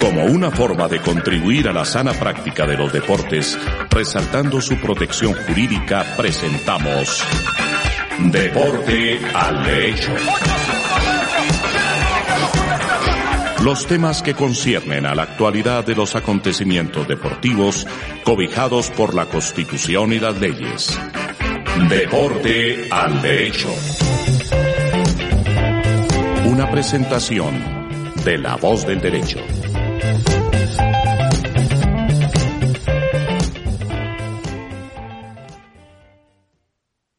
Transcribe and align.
Como 0.00 0.24
una 0.24 0.50
forma 0.50 0.88
de 0.88 1.00
contribuir 1.00 1.68
a 1.68 1.72
la 1.72 1.84
sana 1.84 2.12
práctica 2.12 2.66
de 2.66 2.76
los 2.76 2.92
deportes, 2.92 3.58
resaltando 3.90 4.60
su 4.60 4.76
protección 4.78 5.32
jurídica, 5.32 6.04
presentamos 6.16 7.22
Deporte 8.18 9.20
al 9.34 9.64
Derecho. 9.64 10.12
Los 13.62 13.86
temas 13.86 14.22
que 14.22 14.34
conciernen 14.34 15.06
a 15.06 15.14
la 15.14 15.22
actualidad 15.22 15.86
de 15.86 15.94
los 15.94 16.16
acontecimientos 16.16 17.06
deportivos 17.06 17.86
cobijados 18.24 18.90
por 18.90 19.14
la 19.14 19.26
Constitución 19.26 20.12
y 20.12 20.18
las 20.18 20.38
leyes. 20.40 20.98
Deporte 21.88 22.88
al 22.90 23.22
Derecho. 23.22 23.68
Una 26.52 26.70
presentación 26.70 27.54
de 28.26 28.36
La 28.36 28.56
Voz 28.56 28.86
del 28.86 29.00
Derecho. 29.00 29.38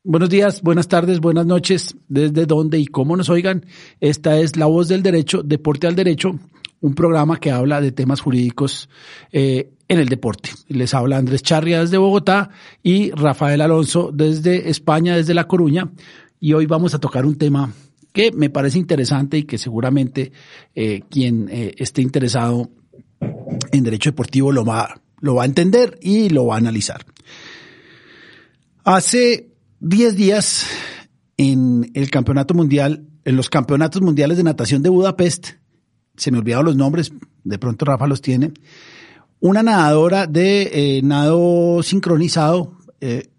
Buenos 0.03 0.29
días, 0.29 0.61
buenas 0.61 0.87
tardes, 0.87 1.19
buenas 1.19 1.47
noches, 1.47 1.95
desde 2.07 2.45
donde 2.45 2.77
y 2.77 2.85
cómo 2.85 3.17
nos 3.17 3.29
oigan. 3.29 3.65
Esta 3.99 4.37
es 4.37 4.55
La 4.55 4.67
Voz 4.67 4.87
del 4.87 5.01
Derecho, 5.01 5.41
Deporte 5.41 5.87
al 5.87 5.95
Derecho, 5.95 6.37
un 6.81 6.93
programa 6.93 7.39
que 7.39 7.49
habla 7.49 7.81
de 7.81 7.91
temas 7.91 8.21
jurídicos 8.21 8.87
eh, 9.31 9.71
en 9.87 9.97
el 9.97 10.09
deporte. 10.09 10.51
Les 10.67 10.93
habla 10.93 11.17
Andrés 11.17 11.41
Charria 11.41 11.79
desde 11.79 11.97
Bogotá 11.97 12.51
y 12.83 13.09
Rafael 13.09 13.61
Alonso 13.61 14.11
desde 14.13 14.69
España, 14.69 15.15
desde 15.15 15.33
La 15.33 15.47
Coruña. 15.47 15.91
Y 16.39 16.53
hoy 16.53 16.67
vamos 16.67 16.93
a 16.93 16.99
tocar 16.99 17.25
un 17.25 17.35
tema 17.35 17.73
que 18.13 18.31
me 18.31 18.49
parece 18.49 18.77
interesante 18.77 19.39
y 19.39 19.43
que 19.43 19.57
seguramente 19.57 20.31
eh, 20.75 21.01
quien 21.09 21.49
eh, 21.49 21.73
esté 21.77 22.01
interesado 22.01 22.71
en 23.71 23.83
derecho 23.83 24.11
deportivo 24.11 24.51
lo 24.51 24.63
va, 24.63 25.01
lo 25.19 25.35
va 25.35 25.43
a 25.43 25.47
entender 25.47 25.97
y 26.01 26.29
lo 26.29 26.45
va 26.45 26.55
a 26.55 26.59
analizar. 26.59 27.05
Hace 28.85 29.49
10 29.79 30.15
días 30.15 30.65
en 31.37 31.91
el 31.93 32.09
campeonato 32.09 32.53
mundial, 32.53 33.07
en 33.25 33.35
los 33.35 33.49
campeonatos 33.49 34.01
mundiales 34.01 34.37
de 34.37 34.43
natación 34.43 34.83
de 34.83 34.89
Budapest, 34.89 35.51
se 36.15 36.31
me 36.31 36.37
olvidaron 36.37 36.65
los 36.65 36.75
nombres, 36.75 37.11
de 37.43 37.57
pronto 37.57 37.85
Rafa 37.85 38.07
los 38.07 38.21
tiene, 38.21 38.53
una 39.39 39.63
nadadora 39.63 40.27
de 40.27 40.97
eh, 40.97 41.01
nado 41.01 41.83
sincronizado 41.83 42.77
eh, 43.01 43.29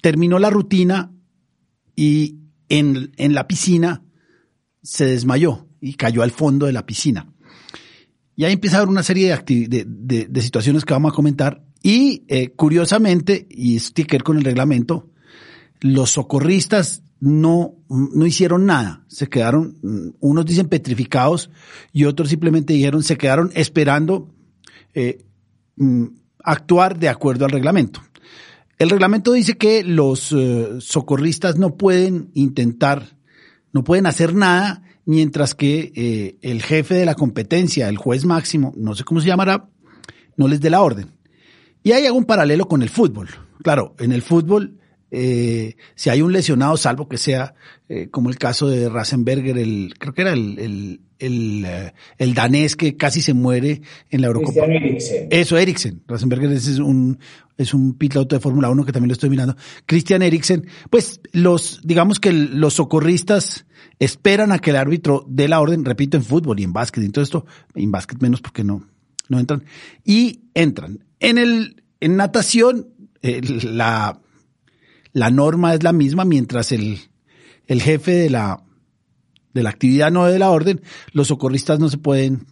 terminó 0.00 0.38
la 0.38 0.50
rutina 0.50 1.12
y 1.94 2.38
en, 2.68 3.12
en, 3.16 3.34
la 3.34 3.46
piscina 3.46 4.02
se 4.82 5.06
desmayó 5.06 5.68
y 5.80 5.94
cayó 5.94 6.22
al 6.22 6.30
fondo 6.30 6.66
de 6.66 6.72
la 6.72 6.86
piscina. 6.86 7.32
Y 8.34 8.44
ahí 8.44 8.54
empieza 8.54 8.76
a 8.76 8.80
haber 8.80 8.88
una 8.88 9.02
serie 9.02 9.36
de, 9.46 10.42
situaciones 10.42 10.84
que 10.84 10.94
vamos 10.94 11.12
a 11.12 11.14
comentar 11.14 11.62
y 11.82 12.24
eh, 12.28 12.50
curiosamente, 12.50 13.46
y 13.50 13.76
esto 13.76 13.92
tiene 13.94 14.08
que 14.08 14.16
ver 14.16 14.22
con 14.22 14.38
el 14.38 14.44
reglamento, 14.44 15.10
los 15.80 16.10
socorristas 16.10 17.02
no, 17.20 17.74
no 17.88 18.26
hicieron 18.26 18.66
nada. 18.66 19.04
Se 19.08 19.28
quedaron, 19.28 20.14
unos 20.20 20.46
dicen 20.46 20.68
petrificados 20.68 21.50
y 21.92 22.04
otros 22.04 22.28
simplemente 22.28 22.72
dijeron, 22.72 23.02
se 23.02 23.16
quedaron 23.16 23.50
esperando 23.54 24.28
eh, 24.94 25.24
mm, 25.76 26.06
actuar 26.42 26.98
de 26.98 27.08
acuerdo 27.08 27.44
al 27.44 27.50
reglamento. 27.50 28.00
El 28.78 28.90
reglamento 28.90 29.32
dice 29.32 29.56
que 29.56 29.84
los 29.84 30.32
eh, 30.32 30.80
socorristas 30.80 31.56
no 31.58 31.76
pueden 31.76 32.30
intentar, 32.34 33.16
no 33.72 33.84
pueden 33.84 34.06
hacer 34.06 34.34
nada 34.34 34.82
mientras 35.04 35.54
que 35.54 35.92
eh, 35.94 36.36
el 36.42 36.62
jefe 36.62 36.94
de 36.94 37.06
la 37.06 37.14
competencia, 37.14 37.88
el 37.88 37.96
juez 37.96 38.24
máximo, 38.24 38.72
no 38.76 38.94
sé 38.94 39.04
cómo 39.04 39.20
se 39.20 39.26
llamará, 39.26 39.68
no 40.36 40.48
les 40.48 40.60
dé 40.60 40.70
la 40.70 40.82
orden. 40.82 41.12
Y 41.82 41.92
hay 41.92 42.06
algún 42.06 42.24
paralelo 42.24 42.68
con 42.68 42.82
el 42.82 42.88
fútbol. 42.88 43.28
Claro, 43.62 43.94
en 43.98 44.12
el 44.12 44.22
fútbol 44.22 44.78
eh, 45.14 45.76
si 45.94 46.08
hay 46.08 46.22
un 46.22 46.32
lesionado, 46.32 46.78
salvo 46.78 47.06
que 47.06 47.18
sea 47.18 47.54
eh, 47.86 48.08
como 48.10 48.30
el 48.30 48.38
caso 48.38 48.66
de 48.66 48.88
Rasenberger, 48.88 49.58
el, 49.58 49.92
creo 49.98 50.14
que 50.14 50.22
era 50.22 50.32
el, 50.32 50.58
el, 50.58 51.00
el, 51.18 51.64
eh, 51.66 51.92
el, 52.16 52.32
danés 52.32 52.76
que 52.76 52.96
casi 52.96 53.20
se 53.20 53.34
muere 53.34 53.82
en 54.08 54.22
la 54.22 54.28
Eurocopa. 54.28 54.64
Eriksen. 54.64 55.28
Eso, 55.30 55.58
Eriksen. 55.58 56.02
Rasenberger 56.08 56.50
es 56.52 56.78
un, 56.78 57.18
es 57.58 57.74
un 57.74 57.92
piloto 57.98 58.34
de 58.34 58.40
Fórmula 58.40 58.70
1 58.70 58.86
que 58.86 58.92
también 58.92 59.08
lo 59.08 59.12
estoy 59.12 59.28
mirando. 59.28 59.54
Christian 59.84 60.22
Eriksen, 60.22 60.66
pues 60.88 61.20
los, 61.32 61.82
digamos 61.84 62.18
que 62.18 62.32
los 62.32 62.72
socorristas 62.72 63.66
esperan 63.98 64.50
a 64.50 64.60
que 64.60 64.70
el 64.70 64.76
árbitro 64.76 65.26
dé 65.28 65.46
la 65.46 65.60
orden, 65.60 65.84
repito, 65.84 66.16
en 66.16 66.24
fútbol 66.24 66.58
y 66.58 66.64
en 66.64 66.72
básquet, 66.72 67.04
y 67.04 67.10
todo 67.10 67.22
esto, 67.22 67.44
en 67.74 67.92
básquet 67.92 68.22
menos 68.22 68.40
porque 68.40 68.64
no, 68.64 68.88
no 69.28 69.38
entran, 69.38 69.64
y 70.06 70.40
entran. 70.54 71.04
En 71.20 71.36
el, 71.36 71.82
en 72.00 72.16
natación, 72.16 72.88
la, 73.22 74.21
la 75.12 75.30
norma 75.30 75.74
es 75.74 75.82
la 75.82 75.92
misma 75.92 76.24
mientras 76.24 76.72
el, 76.72 76.98
el 77.66 77.82
jefe 77.82 78.12
de 78.12 78.30
la, 78.30 78.62
de 79.52 79.62
la 79.62 79.70
actividad 79.70 80.10
no 80.10 80.26
de 80.26 80.38
la 80.38 80.50
orden, 80.50 80.80
los 81.12 81.28
socorristas 81.28 81.78
no 81.78 81.88
se 81.88 81.98
pueden, 81.98 82.46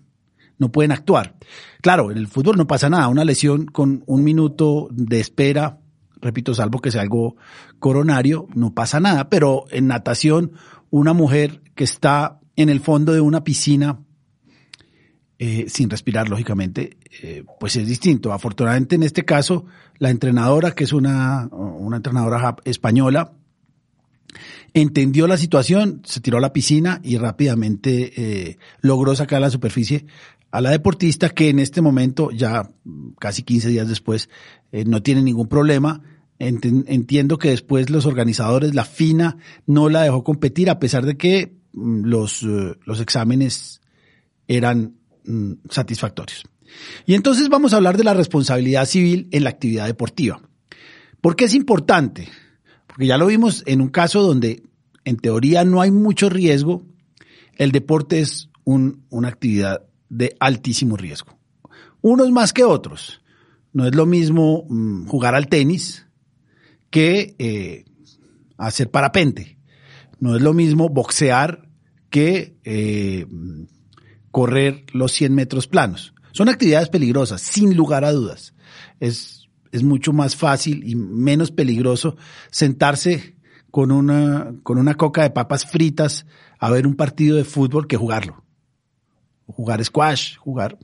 no 0.59 0.71
pueden 0.71 0.93
actuar. 0.93 1.37
Claro, 1.81 2.11
en 2.11 2.19
el 2.19 2.29
fútbol 2.29 2.57
no 2.57 2.67
pasa 2.67 2.91
nada, 2.91 3.09
una 3.09 3.25
lesión 3.25 3.67
con 3.67 4.05
un 4.07 4.25
minuto 4.25 4.89
de 4.91 5.21
espera, 5.21 5.81
repito, 6.21 6.55
salvo 6.55 6.81
que 6.81 6.91
sea 6.91 7.03
algo 7.03 7.37
coronario, 7.79 8.47
no 8.55 8.75
pasa 8.75 9.01
nada, 9.01 9.31
pero 9.31 9.65
en 9.71 9.87
natación, 9.87 10.53
una 10.91 11.13
mujer 11.13 11.63
que 11.75 11.85
está 11.85 12.41
en 12.57 12.69
el 12.69 12.81
fondo 12.81 13.13
de 13.13 13.21
una 13.21 13.43
piscina, 13.43 14.01
eh, 15.43 15.71
sin 15.71 15.89
respirar, 15.89 16.29
lógicamente, 16.29 16.99
eh, 17.23 17.45
pues 17.59 17.75
es 17.77 17.89
distinto. 17.89 18.35
Afortunadamente, 18.35 18.97
en 18.97 19.03
este 19.03 19.25
caso, 19.25 19.65
la 19.97 20.11
entrenadora, 20.11 20.73
que 20.73 20.85
es 20.85 20.93
una, 20.93 21.49
una 21.51 21.97
entrenadora 21.97 22.57
española, 22.67 23.33
entendió 24.75 25.27
la 25.27 25.39
situación, 25.39 26.03
se 26.05 26.21
tiró 26.21 26.37
a 26.37 26.43
la 26.43 26.53
piscina 26.53 27.01
y 27.03 27.17
rápidamente 27.17 28.13
eh, 28.51 28.59
logró 28.83 29.17
sacar 29.17 29.39
a 29.39 29.41
la 29.41 29.49
superficie 29.51 30.05
a 30.51 30.61
la 30.61 30.73
deportista 30.73 31.31
que 31.31 31.49
en 31.49 31.59
este 31.59 31.81
momento, 31.81 32.31
ya 32.33 32.69
casi 33.19 33.43
15 33.43 33.71
días 33.71 33.89
después, 33.89 34.29
no 34.73 35.03
tiene 35.03 35.23
ningún 35.23 35.49
problema. 35.49 36.03
Entiendo 36.39 37.39
que 37.39 37.49
después 37.49 37.89
los 37.89 38.05
organizadores, 38.05 38.75
la 38.75 38.85
FINA, 38.85 39.39
no 39.65 39.89
la 39.89 40.03
dejó 40.03 40.23
competir 40.23 40.69
a 40.69 40.79
pesar 40.79 41.07
de 41.07 41.17
que 41.17 41.55
mm, 41.73 42.05
los, 42.05 42.43
los 42.43 43.01
exámenes 43.01 43.81
eran 44.49 45.00
Mm, 45.31 45.53
satisfactorios. 45.71 46.43
Y 47.07 47.15
entonces 47.15 47.49
vamos 47.49 47.73
a 47.73 47.77
hablar 47.77 47.97
de 47.97 48.03
la 48.03 48.15
responsabilidad 48.15 48.85
civil 48.85 49.29
en 49.31 49.45
la 49.45 49.51
actividad 49.51 49.87
deportiva. 49.87 50.41
¿Por 51.21 51.37
qué 51.37 51.45
es 51.45 51.55
importante? 51.55 52.29
Porque 52.89 53.07
ya 53.07 53.17
lo 53.17 53.27
vimos 53.27 53.63
en 53.67 53.81
un 53.81 53.91
caso 53.91 54.23
donde 54.23 54.65
en 55.05 55.17
teoría 55.19 55.65
no 55.65 55.81
hay 55.81 55.93
mucho 55.93 56.31
riesgo, 56.31 56.85
el 57.57 57.71
deporte 57.71 58.21
es 58.21 58.49
una 58.65 59.29
actividad 59.29 59.85
de 60.09 60.35
altísimo 60.41 60.97
riesgo. 60.97 61.39
Unos 62.01 62.31
más 62.33 62.53
que 62.53 62.65
otros. 62.65 63.23
No 63.73 63.87
es 63.87 63.95
lo 63.95 64.07
mismo 64.07 64.65
mm, 64.69 65.07
jugar 65.07 65.37
al 65.37 65.49
tenis 65.49 66.07
que 66.91 67.37
eh, 67.39 67.85
hacer 68.59 68.91
parapente. 68.91 69.59
No 70.19 70.35
es 70.35 70.43
lo 70.43 70.55
mismo 70.55 70.89
boxear 70.89 71.69
que 72.11 72.57
eh, 72.65 73.27
correr 74.31 74.85
los 74.93 75.13
100 75.13 75.35
metros 75.35 75.67
planos. 75.67 76.15
Son 76.33 76.49
actividades 76.49 76.89
peligrosas, 76.89 77.41
sin 77.41 77.77
lugar 77.77 78.05
a 78.05 78.13
dudas. 78.13 78.55
Es, 79.01 79.49
es 79.73 79.83
mucho 79.83 80.13
más 80.13 80.37
fácil 80.37 80.83
y 80.87 80.95
menos 80.95 81.51
peligroso 81.51 82.17
sentarse 82.51 83.37
con 83.71 83.91
una, 83.91 84.55
con 84.63 84.79
una 84.79 84.95
coca 84.95 85.23
de 85.23 85.31
papas 85.31 85.67
fritas 85.67 86.27
a 86.59 86.71
ver 86.71 86.87
un 86.87 86.95
partido 86.95 87.37
de 87.37 87.45
fútbol 87.45 87.87
que 87.87 87.97
jugarlo. 87.97 88.45
Jugar 89.47 89.85
squash, 89.85 90.37
jugar. 90.37 90.79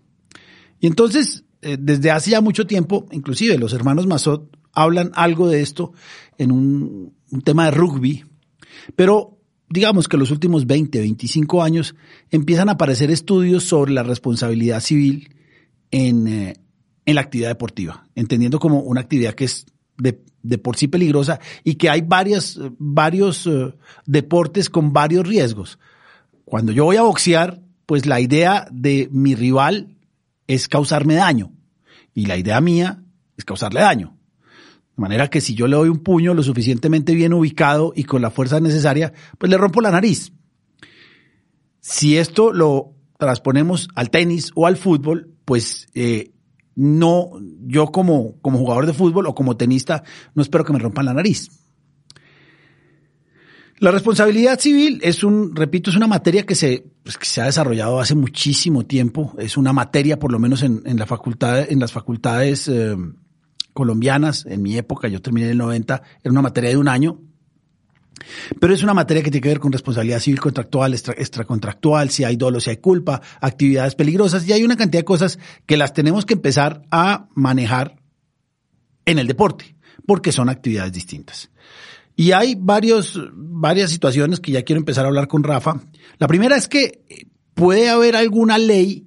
Y 0.80 0.86
entonces, 0.86 1.44
eh, 1.62 1.76
desde 1.78 2.10
hace 2.10 2.32
ya 2.32 2.40
mucho 2.40 2.66
tiempo, 2.66 3.06
inclusive 3.12 3.58
los 3.58 3.72
hermanos 3.72 4.06
Mazot 4.06 4.56
hablan 4.72 5.10
algo 5.14 5.48
de 5.48 5.62
esto 5.62 5.92
en 6.38 6.50
un, 6.50 7.14
un 7.30 7.40
tema 7.42 7.66
de 7.66 7.70
rugby, 7.70 8.24
pero 8.94 9.35
digamos 9.68 10.08
que 10.08 10.16
los 10.16 10.30
últimos 10.30 10.66
20, 10.66 10.98
25 10.98 11.62
años 11.62 11.94
empiezan 12.30 12.68
a 12.68 12.72
aparecer 12.72 13.10
estudios 13.10 13.64
sobre 13.64 13.92
la 13.92 14.02
responsabilidad 14.02 14.80
civil 14.80 15.34
en, 15.90 16.26
eh, 16.28 16.56
en 17.04 17.14
la 17.14 17.20
actividad 17.20 17.48
deportiva, 17.48 18.06
entendiendo 18.14 18.58
como 18.58 18.80
una 18.80 19.00
actividad 19.00 19.34
que 19.34 19.44
es 19.44 19.66
de, 19.98 20.20
de 20.42 20.58
por 20.58 20.76
sí 20.76 20.88
peligrosa 20.88 21.40
y 21.64 21.74
que 21.74 21.90
hay 21.90 22.02
varias, 22.02 22.58
varios 22.78 23.46
uh, 23.46 23.74
deportes 24.04 24.70
con 24.70 24.92
varios 24.92 25.26
riesgos. 25.26 25.78
Cuando 26.44 26.72
yo 26.72 26.84
voy 26.84 26.96
a 26.96 27.02
boxear, 27.02 27.60
pues 27.86 28.06
la 28.06 28.20
idea 28.20 28.68
de 28.70 29.08
mi 29.10 29.34
rival 29.34 29.96
es 30.46 30.68
causarme 30.68 31.14
daño 31.14 31.52
y 32.14 32.26
la 32.26 32.36
idea 32.36 32.60
mía 32.60 33.02
es 33.36 33.44
causarle 33.44 33.80
daño. 33.80 34.15
De 34.96 35.00
manera 35.02 35.28
que 35.28 35.42
si 35.42 35.54
yo 35.54 35.66
le 35.66 35.76
doy 35.76 35.90
un 35.90 35.98
puño 35.98 36.32
lo 36.32 36.42
suficientemente 36.42 37.14
bien 37.14 37.34
ubicado 37.34 37.92
y 37.94 38.04
con 38.04 38.22
la 38.22 38.30
fuerza 38.30 38.60
necesaria, 38.60 39.12
pues 39.36 39.50
le 39.50 39.58
rompo 39.58 39.82
la 39.82 39.90
nariz. 39.90 40.32
Si 41.80 42.16
esto 42.16 42.52
lo 42.52 42.94
transponemos 43.18 43.88
al 43.94 44.10
tenis 44.10 44.52
o 44.54 44.66
al 44.66 44.78
fútbol, 44.78 45.34
pues 45.44 45.86
eh, 45.94 46.32
no, 46.74 47.30
yo 47.66 47.86
como, 47.88 48.40
como 48.40 48.58
jugador 48.58 48.86
de 48.86 48.94
fútbol 48.94 49.26
o 49.26 49.34
como 49.34 49.56
tenista, 49.56 50.02
no 50.34 50.42
espero 50.42 50.64
que 50.64 50.72
me 50.72 50.78
rompan 50.78 51.04
la 51.04 51.14
nariz. 51.14 51.50
La 53.78 53.90
responsabilidad 53.90 54.58
civil 54.58 55.00
es 55.02 55.22
un, 55.22 55.54
repito, 55.54 55.90
es 55.90 55.96
una 55.96 56.06
materia 56.06 56.46
que 56.46 56.54
se, 56.54 56.86
pues, 57.02 57.18
que 57.18 57.26
se 57.26 57.42
ha 57.42 57.44
desarrollado 57.44 58.00
hace 58.00 58.14
muchísimo 58.14 58.86
tiempo. 58.86 59.34
Es 59.38 59.58
una 59.58 59.74
materia, 59.74 60.18
por 60.18 60.32
lo 60.32 60.38
menos 60.38 60.62
en, 60.62 60.82
en 60.86 60.98
la 60.98 61.04
facultad, 61.04 61.70
en 61.70 61.80
las 61.80 61.92
facultades 61.92 62.68
eh, 62.68 62.96
colombianas. 63.76 64.46
En 64.46 64.62
mi 64.62 64.76
época, 64.76 65.06
yo 65.06 65.22
terminé 65.22 65.46
en 65.46 65.52
el 65.52 65.58
90, 65.58 66.02
era 66.24 66.32
una 66.32 66.42
materia 66.42 66.70
de 66.70 66.78
un 66.78 66.88
año. 66.88 67.20
Pero 68.58 68.72
es 68.72 68.82
una 68.82 68.94
materia 68.94 69.22
que 69.22 69.30
tiene 69.30 69.42
que 69.42 69.50
ver 69.50 69.60
con 69.60 69.70
responsabilidad 69.70 70.20
civil 70.20 70.40
contractual, 70.40 70.94
extra, 70.94 71.14
extracontractual, 71.16 72.08
si 72.08 72.24
hay 72.24 72.36
dolo, 72.36 72.58
si 72.60 72.70
hay 72.70 72.78
culpa, 72.78 73.20
actividades 73.40 73.94
peligrosas, 73.94 74.48
y 74.48 74.52
hay 74.54 74.64
una 74.64 74.76
cantidad 74.76 75.00
de 75.00 75.04
cosas 75.04 75.38
que 75.66 75.76
las 75.76 75.92
tenemos 75.92 76.24
que 76.24 76.34
empezar 76.34 76.82
a 76.90 77.28
manejar 77.34 77.96
en 79.04 79.18
el 79.18 79.26
deporte, 79.26 79.76
porque 80.06 80.32
son 80.32 80.48
actividades 80.48 80.92
distintas. 80.92 81.50
Y 82.16 82.32
hay 82.32 82.56
varios, 82.58 83.20
varias 83.34 83.90
situaciones 83.90 84.40
que 84.40 84.52
ya 84.52 84.62
quiero 84.62 84.80
empezar 84.80 85.04
a 85.04 85.08
hablar 85.08 85.28
con 85.28 85.44
Rafa. 85.44 85.82
La 86.18 86.26
primera 86.26 86.56
es 86.56 86.66
que 86.66 87.28
puede 87.52 87.90
haber 87.90 88.16
alguna 88.16 88.56
ley 88.56 89.06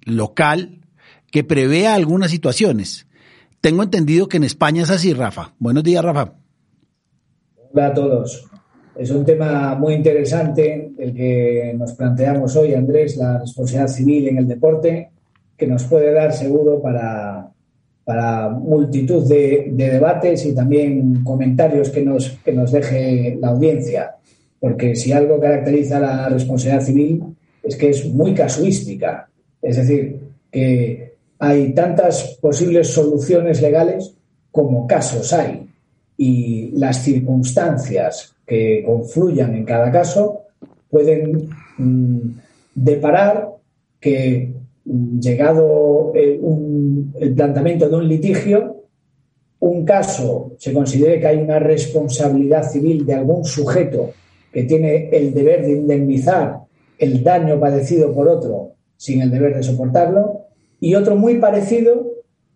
local 0.00 0.80
que 1.30 1.44
prevea 1.44 1.94
algunas 1.94 2.30
situaciones. 2.30 3.06
Tengo 3.60 3.82
entendido 3.82 4.26
que 4.26 4.38
en 4.38 4.44
España 4.44 4.82
es 4.82 4.90
así, 4.90 5.12
Rafa. 5.12 5.52
Buenos 5.58 5.84
días, 5.84 6.02
Rafa. 6.02 6.32
Hola 7.72 7.86
a 7.86 7.94
todos. 7.94 8.48
Es 8.96 9.10
un 9.10 9.24
tema 9.24 9.74
muy 9.74 9.94
interesante 9.94 10.92
el 10.98 11.14
que 11.14 11.74
nos 11.76 11.92
planteamos 11.92 12.56
hoy, 12.56 12.72
Andrés, 12.72 13.18
la 13.18 13.38
responsabilidad 13.38 13.88
civil 13.88 14.28
en 14.28 14.38
el 14.38 14.48
deporte, 14.48 15.10
que 15.58 15.66
nos 15.66 15.84
puede 15.84 16.10
dar 16.12 16.32
seguro 16.32 16.80
para, 16.80 17.50
para 18.02 18.48
multitud 18.48 19.28
de, 19.28 19.68
de, 19.72 19.90
debates 19.90 20.46
y 20.46 20.54
también 20.54 21.22
comentarios 21.22 21.90
que 21.90 22.02
nos, 22.02 22.30
que 22.42 22.52
nos 22.52 22.72
deje 22.72 23.36
la 23.40 23.48
audiencia. 23.48 24.16
Porque 24.58 24.96
si 24.96 25.12
algo 25.12 25.38
caracteriza 25.38 26.00
la 26.00 26.30
responsabilidad 26.30 26.84
civil 26.84 27.24
es 27.62 27.76
que 27.76 27.90
es 27.90 28.06
muy 28.06 28.32
casuística. 28.34 29.28
Es 29.60 29.76
decir, 29.76 30.18
que 30.50 31.09
hay 31.40 31.72
tantas 31.72 32.38
posibles 32.40 32.88
soluciones 32.88 33.62
legales 33.62 34.14
como 34.50 34.86
casos 34.86 35.32
hay. 35.32 35.66
Y 36.16 36.70
las 36.72 37.02
circunstancias 37.02 38.36
que 38.46 38.82
confluyan 38.84 39.54
en 39.54 39.64
cada 39.64 39.90
caso 39.90 40.42
pueden 40.90 41.48
mm, 41.78 42.18
deparar 42.74 43.48
que 43.98 44.52
mm, 44.84 45.18
llegado 45.18 46.12
un, 46.40 47.14
el 47.18 47.34
planteamiento 47.34 47.88
de 47.88 47.96
un 47.96 48.06
litigio, 48.06 48.84
un 49.60 49.84
caso 49.86 50.52
se 50.58 50.74
considere 50.74 51.20
que 51.20 51.26
hay 51.26 51.38
una 51.38 51.58
responsabilidad 51.58 52.68
civil 52.70 53.06
de 53.06 53.14
algún 53.14 53.46
sujeto 53.46 54.10
que 54.52 54.64
tiene 54.64 55.08
el 55.10 55.32
deber 55.32 55.62
de 55.62 55.72
indemnizar 55.72 56.58
el 56.98 57.22
daño 57.22 57.58
padecido 57.58 58.12
por 58.12 58.28
otro 58.28 58.72
sin 58.96 59.22
el 59.22 59.30
deber 59.30 59.56
de 59.56 59.62
soportarlo, 59.62 60.39
y 60.80 60.94
otro 60.94 61.16
muy 61.16 61.36
parecido 61.38 62.06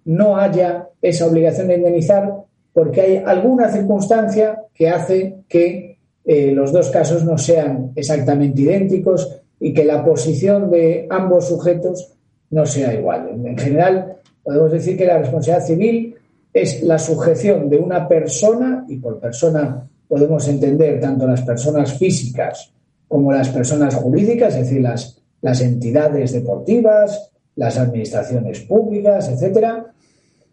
no 0.04 0.36
haya 0.36 0.88
esa 1.00 1.26
obligación 1.26 1.68
de 1.68 1.76
indemnizar 1.76 2.32
porque 2.72 3.00
hay 3.00 3.22
alguna 3.24 3.70
circunstancia 3.70 4.62
que 4.74 4.88
hace 4.88 5.36
que 5.48 5.98
eh, 6.24 6.52
los 6.52 6.72
dos 6.72 6.90
casos 6.90 7.24
no 7.24 7.38
sean 7.38 7.92
exactamente 7.94 8.62
idénticos 8.62 9.40
y 9.60 9.72
que 9.72 9.84
la 9.84 10.04
posición 10.04 10.70
de 10.70 11.06
ambos 11.08 11.48
sujetos 11.48 12.12
no 12.50 12.66
sea 12.66 12.92
igual. 12.94 13.28
En 13.44 13.56
general, 13.56 14.16
podemos 14.42 14.72
decir 14.72 14.96
que 14.96 15.06
la 15.06 15.18
responsabilidad 15.18 15.66
civil 15.66 16.16
es 16.52 16.82
la 16.82 16.98
sujeción 16.98 17.68
de 17.68 17.78
una 17.78 18.06
persona, 18.08 18.84
y 18.88 18.96
por 18.96 19.18
persona 19.18 19.88
podemos 20.08 20.46
entender 20.48 21.00
tanto 21.00 21.26
las 21.26 21.42
personas 21.42 21.98
físicas 21.98 22.72
como 23.08 23.32
las 23.32 23.48
personas 23.48 23.94
jurídicas, 23.94 24.54
es 24.54 24.62
decir, 24.62 24.80
las, 24.80 25.20
las 25.40 25.60
entidades 25.60 26.32
deportivas, 26.32 27.32
las 27.56 27.78
administraciones 27.78 28.60
públicas, 28.60 29.28
etcétera, 29.28 29.92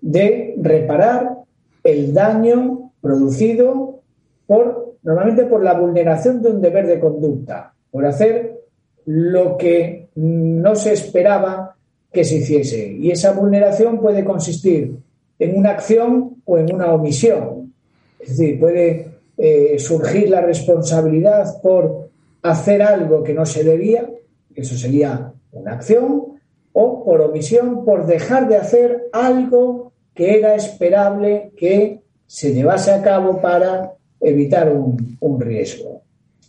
de 0.02 0.56
reparar 0.58 1.38
el 1.84 2.14
daño 2.14 2.92
producido 3.02 4.02
por, 4.46 4.96
normalmente 5.04 5.46
por 5.46 5.64
la 5.64 5.74
vulneración 5.74 6.42
de 6.42 6.50
un 6.50 6.62
deber 6.62 6.88
de 6.88 7.00
conducta, 7.00 7.74
por 7.90 8.06
hacer 8.06 8.60
lo 9.06 9.58
que 9.58 10.10
no 10.16 10.76
se 10.76 10.94
esperaba 10.94 11.76
que 12.12 12.24
se 12.24 12.38
hiciese. 12.38 12.92
Y 12.92 13.12
esa 13.12 13.32
vulneración 13.34 14.00
puede 14.00 14.24
consistir 14.24 14.98
en 15.40 15.58
una 15.58 15.72
acción 15.72 16.36
o 16.46 16.58
en 16.58 16.74
una 16.74 16.94
omisión. 16.94 17.74
Es 18.20 18.38
decir, 18.38 18.60
puede 18.60 19.08
eh, 19.38 19.80
surgir 19.80 20.30
la 20.30 20.42
responsabilidad 20.42 21.62
por 21.62 22.10
hacer 22.44 22.82
algo 22.82 23.24
que 23.24 23.34
no 23.34 23.46
se 23.46 23.64
debía, 23.64 24.10
eso 24.56 24.76
sería 24.76 25.32
una 25.52 25.74
acción, 25.74 26.31
o 26.74 27.04
por 27.04 27.22
omisión, 27.22 27.86
por 27.86 28.06
dejar 28.06 28.48
de 28.48 28.58
hacer 28.58 29.10
algo 29.12 29.92
que 30.14 30.38
era 30.38 30.56
esperable 30.56 31.52
que 31.58 32.02
se 32.28 32.54
llevase 32.54 32.92
a 32.92 33.02
cabo 33.02 33.42
para 33.42 33.94
evitar 34.20 34.72
un, 34.72 35.18
un 35.20 35.40
riesgo. 35.40 36.02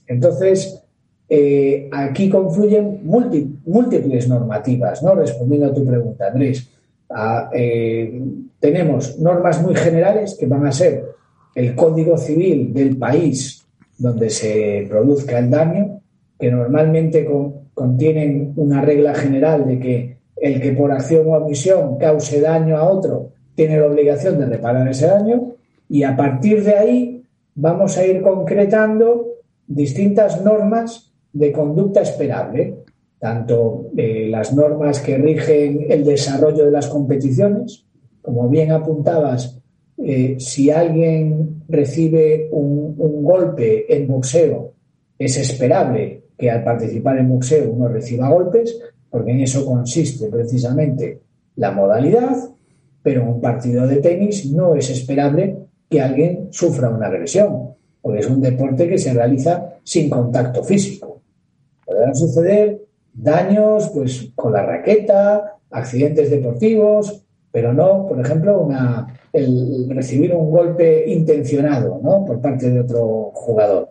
Entonces, 0.07 0.83
eh, 1.29 1.89
aquí 1.91 2.29
confluyen 2.29 3.01
múltiples 3.05 4.29
normativas, 4.29 5.03
¿no? 5.03 5.15
Respondiendo 5.15 5.69
a 5.69 5.75
tu 5.75 5.85
pregunta, 5.87 6.29
Andrés. 6.29 6.69
A, 7.09 7.51
eh, 7.55 8.23
tenemos 8.61 9.19
normas 9.19 9.63
muy 9.63 9.75
generales 9.75 10.37
que 10.39 10.47
van 10.47 10.67
a 10.67 10.73
ser 10.73 11.07
el 11.55 11.75
Código 11.75 12.19
Civil 12.19 12.73
del 12.75 12.97
país 12.99 13.65
donde 13.97 14.29
se 14.29 14.87
produzca 14.89 15.39
el 15.39 15.49
daño, 15.49 16.01
que 16.39 16.51
normalmente 16.51 17.25
con, 17.25 17.62
contienen 17.75 18.53
una 18.57 18.83
regla 18.83 19.15
general 19.15 19.67
de 19.67 19.79
que 19.79 20.17
el 20.37 20.61
que 20.61 20.73
por 20.73 20.91
acción 20.93 21.27
o 21.27 21.33
omisión 21.33 21.97
cause 21.99 22.41
daño 22.41 22.77
a 22.77 22.89
otro 22.89 23.31
tiene 23.55 23.79
la 23.79 23.87
obligación 23.87 24.39
de 24.39 24.47
reparar 24.47 24.89
ese 24.89 25.07
daño 25.07 25.55
y 25.89 26.03
a 26.03 26.17
partir 26.17 26.65
de 26.65 26.75
ahí 26.75 27.25
vamos 27.55 27.97
a 27.99 28.07
ir 28.07 28.23
concretando 28.23 29.27
distintas 29.67 30.43
normas 30.43 31.13
de 31.33 31.53
conducta 31.53 32.03
esperable, 32.03 32.85
tanto 33.19 33.91
eh, 33.97 34.27
las 34.29 34.55
normas 34.55 35.01
que 35.01 35.17
rigen 35.17 35.87
el 35.89 36.05
desarrollo 36.05 36.65
de 36.65 36.71
las 36.71 36.89
competiciones, 36.89 37.87
como 38.21 38.49
bien 38.49 38.73
apuntabas, 38.73 39.59
eh, 39.99 40.37
si 40.39 40.71
alguien 40.71 41.63
recibe 41.69 42.49
un, 42.51 42.95
un 42.99 43.23
golpe 43.23 43.95
en 43.95 44.09
boxeo, 44.09 44.73
es 45.19 45.39
esperable 45.39 46.22
que 46.37 46.51
al 46.51 46.65
participar 46.65 47.19
en 47.19 47.29
boxeo 47.29 47.71
uno 47.71 47.89
reciba 47.89 48.29
golpes, 48.29 48.79
porque 49.11 49.33
en 49.33 49.41
eso 49.41 49.65
consiste 49.65 50.29
precisamente 50.29 51.21
la 51.57 51.71
modalidad 51.71 52.37
pero 53.03 53.23
en 53.23 53.29
un 53.29 53.41
partido 53.41 53.87
de 53.87 53.97
tenis 53.97 54.51
no 54.51 54.75
es 54.75 54.89
esperable 54.91 55.57
que 55.89 56.01
alguien 56.01 56.49
sufra 56.51 56.89
una 56.89 57.09
agresión, 57.09 57.75
porque 58.01 58.21
es 58.21 58.29
un 58.29 58.41
deporte 58.41 58.89
que 58.89 58.99
se 58.99 59.13
realiza 59.13 59.75
sin 59.83 60.09
contacto 60.09 60.63
físico. 60.63 61.21
Podrán 61.85 62.15
suceder 62.15 62.83
daños 63.13 63.91
pues, 63.91 64.31
con 64.35 64.53
la 64.53 64.65
raqueta, 64.65 65.59
accidentes 65.71 66.31
deportivos, 66.31 67.25
pero 67.51 67.73
no, 67.73 68.07
por 68.07 68.21
ejemplo, 68.21 68.61
una, 68.61 69.07
el 69.33 69.87
recibir 69.91 70.35
un 70.35 70.51
golpe 70.51 71.05
intencionado 71.11 72.01
¿no? 72.03 72.25
por 72.25 72.41
parte 72.41 72.71
de 72.71 72.81
otro 72.81 73.33
jugador 73.35 73.91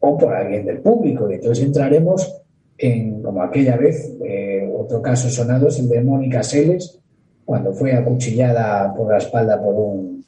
o 0.00 0.16
por 0.16 0.34
alguien 0.34 0.66
del 0.66 0.80
público. 0.80 1.30
Y 1.30 1.34
entonces 1.34 1.64
entraremos 1.64 2.42
en, 2.76 3.22
como 3.22 3.42
aquella 3.42 3.76
vez, 3.76 4.16
eh, 4.24 4.70
otro 4.76 5.02
caso 5.02 5.28
sonado 5.28 5.68
es 5.68 5.78
el 5.78 5.88
de 5.88 6.00
Mónica 6.02 6.42
Seles, 6.42 7.00
cuando 7.44 7.72
fue 7.72 7.92
acuchillada 7.92 8.94
por 8.94 9.10
la 9.10 9.18
espalda 9.18 9.60
por 9.60 9.74
un, 9.74 10.24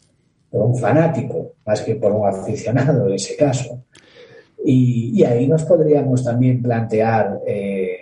por 0.51 0.63
un 0.63 0.77
fanático, 0.77 1.53
más 1.65 1.83
que 1.83 1.95
por 1.95 2.13
un 2.13 2.27
aficionado 2.27 3.07
en 3.07 3.15
ese 3.15 3.37
caso. 3.37 3.85
Y, 4.65 5.23
ahí 5.25 5.47
nos 5.47 5.65
podríamos 5.65 6.25
también 6.25 6.61
plantear 6.61 7.41
eh, 7.47 7.97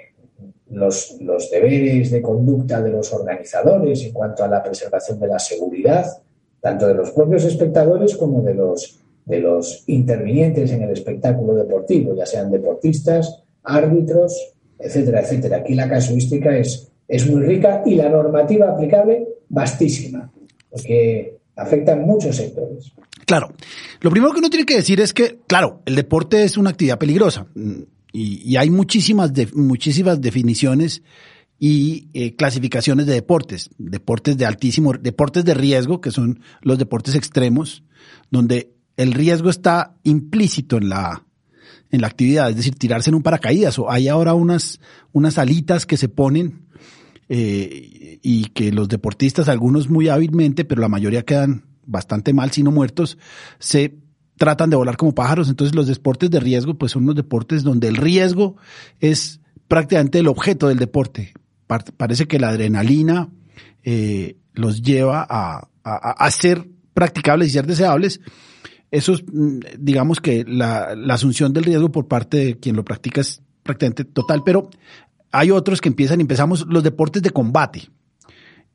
los, 0.70 1.16
los, 1.20 1.50
deberes 1.50 2.10
de 2.10 2.20
conducta 2.20 2.82
de 2.82 2.90
los 2.90 3.12
organizadores 3.12 4.04
en 4.04 4.12
cuanto 4.12 4.42
a 4.44 4.48
la 4.48 4.62
preservación 4.62 5.20
de 5.20 5.28
la 5.28 5.38
seguridad, 5.38 6.06
tanto 6.60 6.88
de 6.88 6.94
los 6.94 7.10
propios 7.12 7.44
espectadores 7.44 8.16
como 8.16 8.42
de 8.42 8.54
los, 8.54 9.00
de 9.28 9.40
los 9.40 9.84
intervinientes 9.86 10.70
en 10.72 10.82
el 10.82 10.90
espectáculo 10.90 11.54
deportivo, 11.54 12.14
ya 12.14 12.26
sean 12.26 12.50
deportistas, 12.50 13.42
árbitros, 13.62 14.54
etcétera, 14.78 15.20
etcétera. 15.20 15.58
Aquí 15.58 15.74
la 15.74 15.88
casuística 15.88 16.56
es 16.56 16.88
es 17.08 17.28
muy 17.28 17.42
rica 17.42 17.82
y 17.86 17.94
la 17.94 18.10
normativa 18.10 18.70
aplicable 18.70 19.26
vastísima, 19.48 20.30
porque 20.70 21.38
afecta 21.56 21.94
a 21.94 21.96
muchos 21.96 22.36
sectores. 22.36 22.92
Claro. 23.24 23.54
Lo 24.00 24.10
primero 24.10 24.32
que 24.32 24.38
uno 24.38 24.50
tiene 24.50 24.66
que 24.66 24.76
decir 24.76 25.00
es 25.00 25.14
que, 25.14 25.38
claro, 25.46 25.82
el 25.86 25.96
deporte 25.96 26.44
es 26.44 26.58
una 26.58 26.70
actividad 26.70 26.98
peligrosa. 26.98 27.46
y, 28.12 28.56
hay 28.56 28.70
muchísimas, 28.70 29.32
muchísimas 29.54 30.20
definiciones 30.20 31.02
y 31.58 32.08
eh, 32.14 32.36
clasificaciones 32.36 33.06
de 33.06 33.14
deportes, 33.14 33.70
deportes 33.78 34.36
de 34.38 34.46
altísimo, 34.46 34.92
deportes 34.92 35.44
de 35.44 35.54
riesgo, 35.54 36.00
que 36.00 36.10
son 36.10 36.40
los 36.62 36.78
deportes 36.78 37.14
extremos, 37.14 37.82
donde 38.30 38.70
el 38.98 39.14
riesgo 39.14 39.48
está 39.48 39.94
implícito 40.02 40.76
en 40.76 40.88
la, 40.90 41.24
en 41.90 42.00
la 42.00 42.08
actividad, 42.08 42.50
es 42.50 42.56
decir, 42.56 42.74
tirarse 42.74 43.10
en 43.10 43.14
un 43.14 43.22
paracaídas, 43.22 43.78
o 43.78 43.90
hay 43.90 44.08
ahora 44.08 44.34
unas, 44.34 44.80
unas 45.12 45.38
alitas 45.38 45.86
que 45.86 45.96
se 45.96 46.08
ponen 46.08 46.66
eh, 47.28 48.18
y 48.22 48.46
que 48.46 48.72
los 48.72 48.88
deportistas, 48.88 49.48
algunos 49.48 49.88
muy 49.88 50.08
hábilmente, 50.08 50.64
pero 50.64 50.80
la 50.80 50.88
mayoría 50.88 51.22
quedan 51.22 51.64
bastante 51.86 52.32
mal, 52.32 52.50
si 52.50 52.64
no 52.64 52.72
muertos, 52.72 53.18
se 53.60 53.94
tratan 54.36 54.68
de 54.68 54.76
volar 54.76 54.96
como 54.96 55.14
pájaros. 55.14 55.48
Entonces 55.48 55.76
los 55.76 55.86
deportes 55.86 56.28
de 56.28 56.40
riesgo, 56.40 56.74
pues 56.74 56.92
son 56.92 57.04
unos 57.04 57.14
deportes 57.14 57.62
donde 57.62 57.86
el 57.86 57.96
riesgo 57.96 58.56
es 58.98 59.40
prácticamente 59.68 60.18
el 60.18 60.26
objeto 60.26 60.66
del 60.66 60.78
deporte. 60.78 61.34
Parece 61.66 62.26
que 62.26 62.40
la 62.40 62.48
adrenalina 62.48 63.28
eh, 63.84 64.36
los 64.54 64.82
lleva 64.82 65.24
a, 65.28 65.68
a, 65.84 66.30
ser 66.32 66.66
practicables 66.94 67.48
y 67.48 67.52
ser 67.52 67.66
deseables. 67.66 68.20
Eso 68.90 69.12
es, 69.12 69.24
mm, 69.30 69.58
digamos 69.78 70.20
que 70.20 70.44
la, 70.46 70.94
la 70.94 71.14
asunción 71.14 71.52
del 71.52 71.64
riesgo 71.64 71.92
por 71.92 72.08
parte 72.08 72.36
de 72.38 72.58
quien 72.58 72.76
lo 72.76 72.84
practica 72.84 73.20
es 73.20 73.42
prácticamente 73.62 74.04
total, 74.04 74.42
pero 74.44 74.70
hay 75.30 75.50
otros 75.50 75.80
que 75.80 75.88
empiezan, 75.88 76.20
empezamos 76.20 76.66
los 76.68 76.82
deportes 76.82 77.22
de 77.22 77.30
combate. 77.30 77.90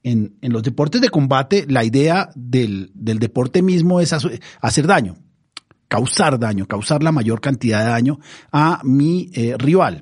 En, 0.03 0.35
en 0.41 0.51
los 0.51 0.63
deportes 0.63 0.99
de 0.99 1.09
combate, 1.09 1.65
la 1.67 1.83
idea 1.85 2.29
del, 2.35 2.91
del 2.93 3.19
deporte 3.19 3.61
mismo 3.61 4.01
es 4.01 4.13
hacer 4.13 4.85
daño, 4.85 5.15
causar 5.87 6.37
daño, 6.37 6.67
causar 6.67 7.03
la 7.03 7.13
mayor 7.13 7.39
cantidad 7.39 7.79
de 7.79 7.89
daño 7.89 8.19
a 8.51 8.81
mi 8.83 9.29
eh, 9.33 9.55
rival. 9.57 10.01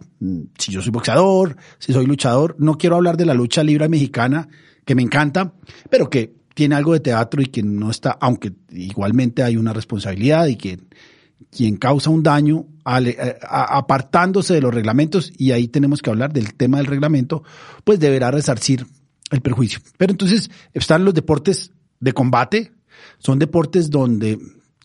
Si 0.58 0.72
yo 0.72 0.82
soy 0.82 0.92
boxeador, 0.92 1.56
si 1.78 1.94
soy 1.94 2.08
luchador, 2.08 2.56
no 2.58 2.78
quiero 2.80 2.96
hablar 2.96 3.16
de 3.16 3.26
la 3.28 3.36
lucha 3.36 3.64
libre 3.64 3.90
mexicana, 3.90 4.48
que 4.86 4.96
me 4.96 5.04
encanta, 5.04 5.54
pero 5.90 6.10
que 6.10 6.41
tiene 6.54 6.76
algo 6.76 6.94
de 6.94 7.00
teatro 7.00 7.42
y 7.42 7.48
que 7.48 7.64
no 7.64 7.90
está, 7.90 8.12
aunque 8.20 8.54
igualmente 8.72 9.44
hay 9.44 9.58
una 9.58 9.74
responsabilidad 9.74 10.48
y 10.48 10.56
que 10.56 10.80
quien 11.50 11.78
causa 11.78 12.10
un 12.10 12.24
daño 12.24 12.68
eh, 13.04 13.38
apartándose 13.42 14.54
de 14.54 14.62
los 14.62 14.74
reglamentos, 14.74 15.32
y 15.38 15.52
ahí 15.52 15.68
tenemos 15.68 16.02
que 16.02 16.10
hablar 16.10 16.34
del 16.34 16.54
tema 16.54 16.78
del 16.78 16.88
reglamento, 16.88 17.44
pues 17.84 18.00
deberá 18.00 18.32
resarcir 18.32 18.86
el 19.32 19.42
perjuicio. 19.42 19.80
Pero 19.98 20.12
entonces 20.12 20.50
están 20.74 21.06
los 21.06 21.14
deportes 21.14 21.72
de 22.00 22.14
combate, 22.14 22.74
son 23.18 23.40
deportes 23.40 23.90
donde, 23.90 24.40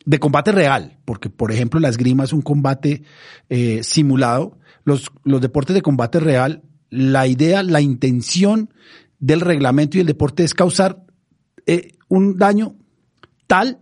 de 0.04 0.18
combate 0.18 0.52
real, 0.52 0.98
porque 1.04 1.30
por 1.30 1.52
ejemplo 1.52 1.80
la 1.80 1.88
esgrima 1.88 2.24
es 2.24 2.32
un 2.32 2.42
combate 2.42 3.02
eh, 3.48 3.80
simulado, 3.82 4.58
los, 4.84 5.10
los 5.24 5.40
deportes 5.40 5.74
de 5.74 5.82
combate 5.82 6.20
real, 6.20 6.62
la 6.90 7.26
idea, 7.26 7.62
la 7.62 7.80
intención 7.80 8.70
del 9.18 9.40
reglamento 9.40 9.96
y 9.96 10.00
el 10.00 10.06
deporte 10.06 10.44
es 10.44 10.54
causar 10.54 11.05
eh, 11.66 11.92
un 12.08 12.36
daño 12.38 12.76
tal 13.46 13.80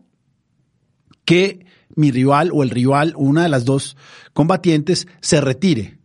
que 1.25 1.67
mi 1.97 2.11
rival 2.11 2.51
o 2.53 2.63
el 2.63 2.71
rival, 2.71 3.15
una 3.17 3.45
de 3.45 3.49
las 3.49 3.65
dos 3.65 3.97
combatientes, 4.33 5.07
se 5.21 5.41
retire 5.41 5.99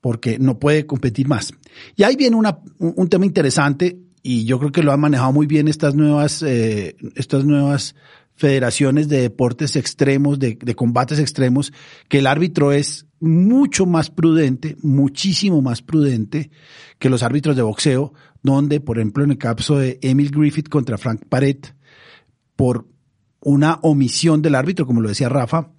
porque 0.00 0.38
no 0.38 0.58
puede 0.58 0.86
competir 0.86 1.28
más. 1.28 1.52
Y 1.96 2.02
ahí 2.02 2.16
viene 2.16 2.36
una, 2.36 2.58
un 2.78 3.08
tema 3.08 3.24
interesante 3.24 3.98
y 4.22 4.44
yo 4.44 4.58
creo 4.58 4.72
que 4.72 4.82
lo 4.82 4.92
han 4.92 5.00
manejado 5.00 5.32
muy 5.32 5.46
bien 5.46 5.68
estas 5.68 5.94
nuevas, 5.94 6.42
eh, 6.42 6.96
estas 7.14 7.44
nuevas 7.44 7.94
federaciones 8.36 9.08
de 9.08 9.20
deportes 9.20 9.76
extremos, 9.76 10.38
de, 10.38 10.58
de, 10.60 10.74
combates 10.74 11.18
extremos, 11.18 11.72
que 12.08 12.18
el 12.18 12.26
árbitro 12.26 12.72
es 12.72 13.06
mucho 13.20 13.86
más 13.86 14.10
prudente, 14.10 14.76
muchísimo 14.82 15.62
más 15.62 15.82
prudente 15.82 16.50
que 16.98 17.10
los 17.10 17.22
árbitros 17.22 17.54
de 17.54 17.62
boxeo, 17.62 18.12
donde, 18.44 18.78
por 18.78 18.98
ejemplo, 18.98 19.24
en 19.24 19.32
el 19.32 19.38
caso 19.38 19.78
de 19.78 19.98
Emil 20.02 20.30
Griffith 20.30 20.68
contra 20.68 20.98
Frank 20.98 21.22
Paret, 21.28 21.74
por 22.54 22.86
una 23.40 23.78
omisión 23.82 24.42
del 24.42 24.54
árbitro, 24.54 24.86
como 24.86 25.00
lo 25.00 25.08
decía 25.08 25.30
Rafa, 25.30 25.70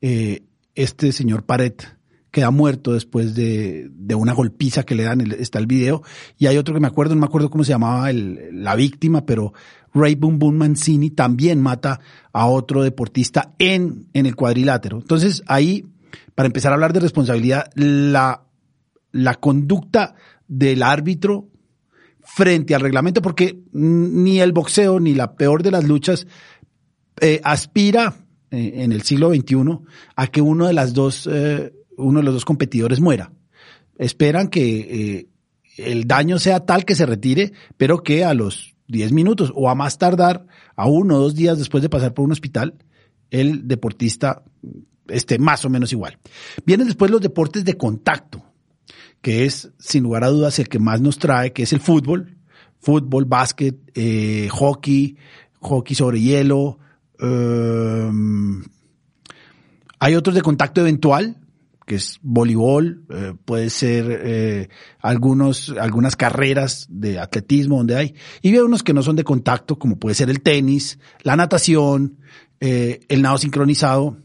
eh, 0.00 0.44
este 0.74 1.10
señor 1.12 1.44
Paret 1.44 1.98
queda 2.30 2.52
muerto 2.52 2.94
después 2.94 3.34
de, 3.34 3.90
una 4.14 4.32
golpiza 4.32 4.84
que 4.84 4.94
le 4.94 5.02
dan, 5.02 5.20
está 5.32 5.58
el 5.58 5.66
video, 5.66 6.02
y 6.38 6.46
hay 6.46 6.56
otro 6.58 6.72
que 6.72 6.80
me 6.80 6.86
acuerdo, 6.86 7.14
no 7.14 7.20
me 7.20 7.26
acuerdo 7.26 7.50
cómo 7.50 7.64
se 7.64 7.72
llamaba 7.72 8.08
el, 8.08 8.62
la 8.62 8.76
víctima, 8.76 9.26
pero 9.26 9.52
Ray 9.92 10.14
Boom 10.14 10.38
Boom 10.38 10.56
Mancini 10.56 11.10
también 11.10 11.60
mata 11.60 12.00
a 12.32 12.46
otro 12.46 12.84
deportista 12.84 13.52
en, 13.58 14.06
en 14.14 14.26
el 14.26 14.36
cuadrilátero. 14.36 14.98
Entonces 14.98 15.42
ahí, 15.46 15.86
para 16.36 16.46
empezar 16.46 16.70
a 16.70 16.76
hablar 16.76 16.92
de 16.92 17.00
responsabilidad, 17.00 17.68
la, 17.74 18.44
la 19.10 19.34
conducta 19.34 20.14
del 20.46 20.84
árbitro 20.84 21.48
frente 22.22 22.74
al 22.74 22.80
reglamento, 22.80 23.22
porque 23.22 23.58
ni 23.72 24.40
el 24.40 24.52
boxeo 24.52 25.00
ni 25.00 25.14
la 25.14 25.34
peor 25.34 25.62
de 25.62 25.70
las 25.70 25.84
luchas 25.84 26.26
eh, 27.20 27.40
aspira 27.44 28.14
eh, 28.50 28.72
en 28.76 28.92
el 28.92 29.02
siglo 29.02 29.30
XXI 29.30 29.78
a 30.16 30.26
que 30.28 30.40
uno 30.40 30.66
de 30.66 30.72
las 30.72 30.94
dos, 30.94 31.28
eh, 31.30 31.72
uno 31.96 32.20
de 32.20 32.24
los 32.24 32.34
dos 32.34 32.44
competidores 32.44 33.00
muera. 33.00 33.32
Esperan 33.98 34.48
que 34.48 35.28
el 35.76 36.06
daño 36.06 36.38
sea 36.38 36.60
tal 36.60 36.84
que 36.84 36.94
se 36.94 37.06
retire, 37.06 37.52
pero 37.76 38.02
que 38.02 38.24
a 38.24 38.34
los 38.34 38.74
10 38.88 39.12
minutos 39.12 39.52
o 39.54 39.68
a 39.68 39.74
más 39.74 39.98
tardar, 39.98 40.46
a 40.74 40.88
uno 40.88 41.16
o 41.16 41.20
dos 41.20 41.34
días 41.34 41.58
después 41.58 41.82
de 41.82 41.88
pasar 41.88 42.14
por 42.14 42.24
un 42.24 42.32
hospital, 42.32 42.74
el 43.30 43.68
deportista 43.68 44.42
esté 45.08 45.38
más 45.38 45.64
o 45.64 45.70
menos 45.70 45.92
igual. 45.92 46.18
Vienen 46.64 46.86
después 46.86 47.10
los 47.10 47.20
deportes 47.20 47.64
de 47.64 47.76
contacto, 47.76 48.44
que 49.22 49.46
es 49.46 49.70
sin 49.78 50.02
lugar 50.02 50.24
a 50.24 50.28
dudas 50.28 50.58
el 50.58 50.68
que 50.68 50.78
más 50.78 51.00
nos 51.00 51.18
trae, 51.18 51.52
que 51.52 51.62
es 51.62 51.72
el 51.72 51.80
fútbol, 51.80 52.36
fútbol, 52.80 53.24
básquet, 53.24 53.76
hockey, 54.50 55.16
hockey 55.60 55.94
sobre 55.96 56.20
hielo, 56.20 56.78
Em, 57.22 58.64
hay 60.00 60.14
otros 60.16 60.34
de 60.34 60.42
contacto 60.42 60.80
eventual, 60.80 61.36
que 61.86 61.94
es 61.94 62.18
voleibol, 62.20 63.04
eh, 63.10 63.34
puede 63.44 63.70
ser 63.70 64.20
eh, 64.24 64.68
algunos, 64.98 65.72
algunas 65.80 66.16
carreras 66.16 66.86
de 66.90 67.20
atletismo 67.20 67.76
donde 67.76 67.96
hay, 67.96 68.14
y 68.40 68.48
hay 68.48 68.58
unos 68.58 68.82
que 68.82 68.92
no 68.92 69.02
son 69.02 69.14
de 69.14 69.22
contacto, 69.22 69.78
como 69.78 70.00
puede 70.00 70.16
ser 70.16 70.30
el 70.30 70.42
tenis, 70.42 70.98
la 71.22 71.36
natación, 71.36 72.18
eh, 72.58 73.00
el 73.08 73.22
nado 73.22 73.38
sincronizado, 73.38 74.16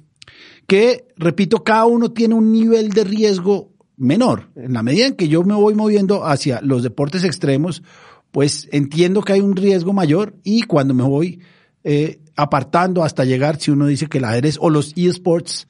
que, 0.65 1.07
repito, 1.17 1.63
cada 1.63 1.85
uno 1.85 2.11
tiene 2.11 2.33
un 2.33 2.51
nivel 2.51 2.89
de 2.89 3.03
riesgo 3.03 3.73
menor. 3.97 4.49
En 4.55 4.73
la 4.73 4.83
medida 4.83 5.07
en 5.07 5.15
que 5.15 5.27
yo 5.27 5.43
me 5.43 5.55
voy 5.55 5.75
moviendo 5.75 6.25
hacia 6.25 6.61
los 6.61 6.83
deportes 6.83 7.23
extremos, 7.23 7.83
pues 8.31 8.69
entiendo 8.71 9.21
que 9.21 9.33
hay 9.33 9.41
un 9.41 9.55
riesgo 9.55 9.93
mayor 9.93 10.35
y 10.43 10.61
cuando 10.63 10.93
me 10.93 11.03
voy 11.03 11.41
eh, 11.83 12.19
apartando 12.35 13.03
hasta 13.03 13.25
llegar, 13.25 13.59
si 13.59 13.71
uno 13.71 13.87
dice 13.87 14.07
que 14.07 14.19
la 14.19 14.29
ajedrez 14.29 14.57
o 14.61 14.69
los 14.69 14.93
eSports 14.95 15.67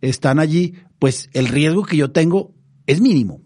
están 0.00 0.38
allí, 0.38 0.74
pues 0.98 1.28
el 1.32 1.48
riesgo 1.48 1.84
que 1.84 1.96
yo 1.96 2.10
tengo 2.10 2.54
es 2.86 3.00
mínimo. 3.00 3.40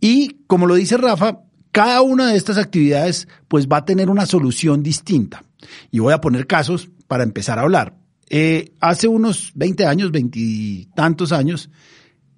Y 0.00 0.40
como 0.46 0.66
lo 0.66 0.74
dice 0.74 0.96
Rafa, 0.96 1.40
cada 1.72 2.02
una 2.02 2.28
de 2.28 2.36
estas 2.36 2.58
actividades 2.58 3.26
pues 3.48 3.66
va 3.66 3.78
a 3.78 3.84
tener 3.84 4.10
una 4.10 4.26
solución 4.26 4.82
distinta. 4.82 5.44
Y 5.90 6.00
voy 6.00 6.12
a 6.12 6.20
poner 6.20 6.46
casos 6.46 6.90
para 7.08 7.24
empezar 7.24 7.58
a 7.58 7.62
hablar. 7.62 7.96
Eh, 8.28 8.72
hace 8.80 9.08
unos 9.08 9.52
20 9.54 9.86
años, 9.86 10.10
veintitantos 10.10 11.32
años, 11.32 11.70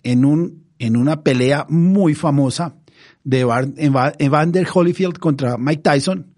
en, 0.02 0.24
un, 0.24 0.65
en 0.78 0.96
una 0.96 1.22
pelea 1.22 1.66
muy 1.68 2.14
famosa 2.14 2.76
de 3.24 3.40
Evander 3.40 4.66
Holyfield 4.72 5.18
contra 5.18 5.56
Mike 5.58 5.82
Tyson, 5.82 6.34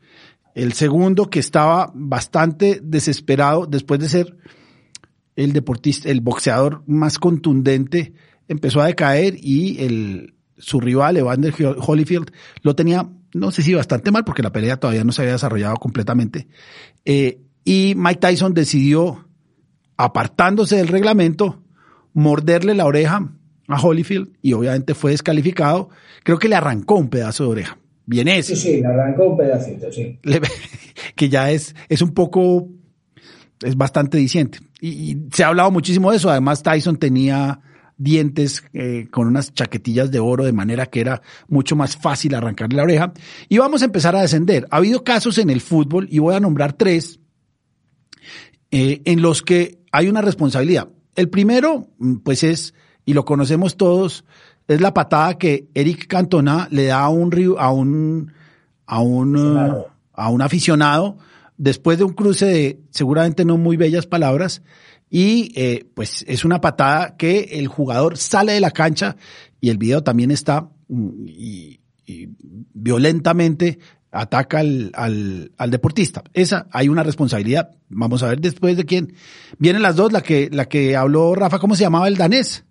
el 0.55 0.73
segundo 0.73 1.31
que 1.31 1.39
estaba 1.39 1.93
bastante 1.95 2.81
desesperado 2.83 3.67
después 3.67 4.01
de 4.01 4.09
ser 4.09 4.37
el 5.37 5.53
deportista, 5.53 6.09
el 6.09 6.21
boxeador 6.21 6.83
más 6.87 7.19
contundente, 7.19 8.13
empezó 8.49 8.81
a 8.81 8.87
decaer 8.87 9.37
y 9.41 9.79
el, 9.85 10.35
su 10.57 10.81
rival, 10.81 11.17
Evander 11.17 11.55
Holyfield, 11.79 12.33
lo 12.63 12.75
tenía, 12.75 13.09
no 13.35 13.51
sé 13.53 13.63
si 13.63 13.75
bastante 13.75 14.11
mal, 14.11 14.25
porque 14.25 14.43
la 14.43 14.51
pelea 14.51 14.79
todavía 14.79 15.05
no 15.05 15.13
se 15.13 15.23
había 15.23 15.35
desarrollado 15.35 15.77
completamente. 15.77 16.49
Eh, 17.05 17.41
y 17.65 17.95
Mike 17.97 18.21
Tyson 18.21 18.55
decidió, 18.55 19.29
apartándose 19.97 20.77
del 20.77 20.89
reglamento, 20.89 21.63
morderle 22.15 22.75
la 22.75 22.87
oreja 22.87 23.31
a 23.69 23.81
Holyfield 23.81 24.31
y 24.43 24.55
obviamente 24.55 24.95
fue 24.95 25.13
descalificado. 25.13 25.91
Creo 26.25 26.39
que 26.39 26.49
le 26.49 26.57
arrancó 26.57 26.97
un 26.97 27.09
pedazo 27.09 27.45
de 27.45 27.51
oreja. 27.51 27.79
Bien 28.07 28.43
Sí, 28.43 28.57
sí, 28.57 28.83
arrancó 28.83 29.29
un 29.29 29.37
pedacito, 29.37 29.93
sí. 29.93 30.19
que 31.15 31.29
ya 31.29 31.51
es, 31.51 31.77
es 31.91 32.01
un 32.01 32.15
poco, 32.15 32.69
es 33.63 33.77
bastante 33.77 34.17
diciente. 34.17 34.61
Y, 34.81 35.19
se 35.33 35.45
ha 35.45 35.49
hablado 35.49 35.71
muchísimo 35.71 36.11
de 36.11 36.17
eso. 36.17 36.31
Además, 36.31 36.63
Tyson 36.63 36.97
tenía 36.97 37.61
dientes 37.99 38.65
eh, 38.73 39.09
con 39.11 39.27
unas 39.27 39.53
chaquetillas 39.53 40.11
de 40.11 40.21
oro, 40.21 40.45
de 40.45 40.53
manera 40.53 40.87
que 40.87 41.01
era 41.01 41.21
mucho 41.49 41.77
más 41.77 41.99
fácil 41.99 42.35
arrancarle 42.35 42.77
la 42.77 42.85
oreja. 42.85 43.13
Y 43.51 43.59
vamos 43.59 43.83
a 43.83 43.85
empezar 43.85 44.17
a 44.17 44.23
descender. 44.23 44.67
Ha 44.71 44.79
habido 44.79 45.05
casos 45.05 45.37
en 45.37 45.51
el 45.51 45.61
fútbol, 45.61 46.09
y 46.11 46.19
voy 46.19 46.35
a 46.35 46.41
nombrar 46.41 46.73
tres, 46.73 47.21
eh, 48.71 49.03
en 49.05 49.21
los 49.21 49.43
que 49.43 49.81
hay 49.93 50.09
una 50.09 50.23
responsabilidad. 50.23 50.89
El 51.15 51.29
primero, 51.29 51.89
pues 52.25 52.43
es 52.43 52.73
y 53.09 53.15
lo 53.15 53.25
conocemos 53.25 53.79
todos, 53.79 54.27
es 54.67 54.83
la 54.83 54.93
patada 54.93 55.39
que 55.39 55.67
Eric 55.73 56.09
Cantona 56.09 56.69
le 56.71 56.85
da 56.85 57.01
a 57.01 57.09
un 57.09 57.33
a 57.57 57.73
un 57.73 58.33
a 58.85 59.01
un 59.01 59.85
a 60.13 60.29
un 60.29 60.43
aficionado 60.43 61.17
después 61.57 61.97
de 61.97 62.05
un 62.05 62.13
cruce 62.13 62.45
de 62.45 62.81
seguramente 62.91 63.47
no 63.47 63.57
muy 63.57 63.79
bellas 63.79 64.05
palabras 64.05 64.61
y 65.09 65.53
eh, 65.57 65.87
pues 65.95 66.23
es 66.29 66.45
una 66.45 66.61
patada 66.61 67.17
que 67.17 67.49
el 67.53 67.67
jugador 67.67 68.19
sale 68.19 68.53
de 68.53 68.61
la 68.61 68.73
cancha 68.73 69.17
y 69.59 69.71
el 69.71 69.79
video 69.79 70.03
también 70.03 70.31
está 70.31 70.69
mm, 70.89 71.27
y, 71.27 71.81
violentamente 72.75 73.79
ataca 74.11 74.61
al, 74.61 74.91
al, 74.95 75.53
al, 75.57 75.71
deportista. 75.71 76.25
Esa 76.33 76.67
hay 76.73 76.89
una 76.89 77.03
responsabilidad. 77.03 77.71
Vamos 77.91 78.23
a 78.23 78.29
ver 78.29 78.41
después 78.41 78.79
de 78.79 78.87
quién. 78.87 79.13
Vienen 79.59 79.83
las 79.83 79.97
dos, 79.97 80.13
la 80.13 80.23
que, 80.23 80.49
la 80.51 80.67
que 80.67 80.97
habló 80.97 81.35
Rafa, 81.35 81.59
¿cómo 81.59 81.75
se 81.75 81.85
llamaba 81.85 82.09
el 82.09 82.17
danés? 82.17 82.65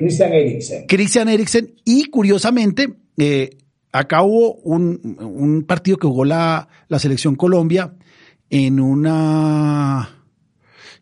Christian 0.00 0.32
Eriksen. 0.32 0.86
Christian 0.86 1.28
Eriksen. 1.28 1.74
Y 1.84 2.06
curiosamente, 2.06 2.88
eh, 3.18 3.50
acá 3.92 4.22
hubo 4.22 4.54
un, 4.54 5.18
un, 5.20 5.62
partido 5.64 5.98
que 5.98 6.06
jugó 6.06 6.24
la, 6.24 6.68
la 6.88 6.98
selección 6.98 7.36
Colombia 7.36 7.92
en 8.48 8.80
una, 8.80 10.08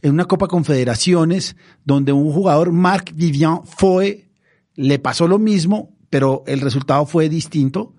en 0.02 0.11
una 0.11 0.25
Copa 0.25 0.49
Confederaciones 0.49 1.55
donde 1.85 2.11
un 2.11 2.33
jugador, 2.33 2.73
Marc 2.73 3.12
Vivian 3.14 3.61
fue, 3.64 4.31
le 4.75 4.99
pasó 4.99 5.28
lo 5.28 5.38
mismo, 5.38 5.97
pero 6.11 6.43
el 6.49 6.61
resultado 6.61 7.07
fue 7.07 7.28
distinto. 7.28 7.95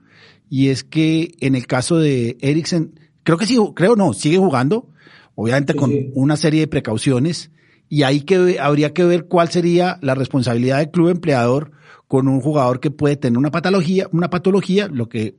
Y 0.50 0.68
es 0.68 0.84
que 0.84 1.32
en 1.40 1.56
el 1.56 1.66
caso 1.66 1.98
de 1.98 2.36
Eriksen, 2.42 3.00
creo 3.24 3.38
que 3.38 3.46
sí, 3.46 3.58
creo 3.74 3.96
no, 3.96 4.12
sigue 4.12 4.38
jugando, 4.38 4.90
obviamente 5.36 5.76
con 5.76 5.94
una 6.14 6.36
serie 6.36 6.60
de 6.60 6.68
precauciones 6.68 7.52
y 7.90 8.04
ahí 8.04 8.22
que 8.22 8.60
habría 8.60 8.94
que 8.94 9.04
ver 9.04 9.26
cuál 9.26 9.50
sería 9.50 9.98
la 10.02 10.14
responsabilidad 10.14 10.78
del 10.78 10.92
club 10.92 11.10
empleador 11.10 11.72
con 12.08 12.28
un 12.28 12.40
jugador 12.40 12.80
que 12.80 12.92
puede 12.92 13.18
tener 13.18 13.38
una 13.38 13.52
patología, 13.52 14.08
una 14.12 14.30
patología, 14.30 14.88
lo 14.88 15.10
que, 15.10 15.38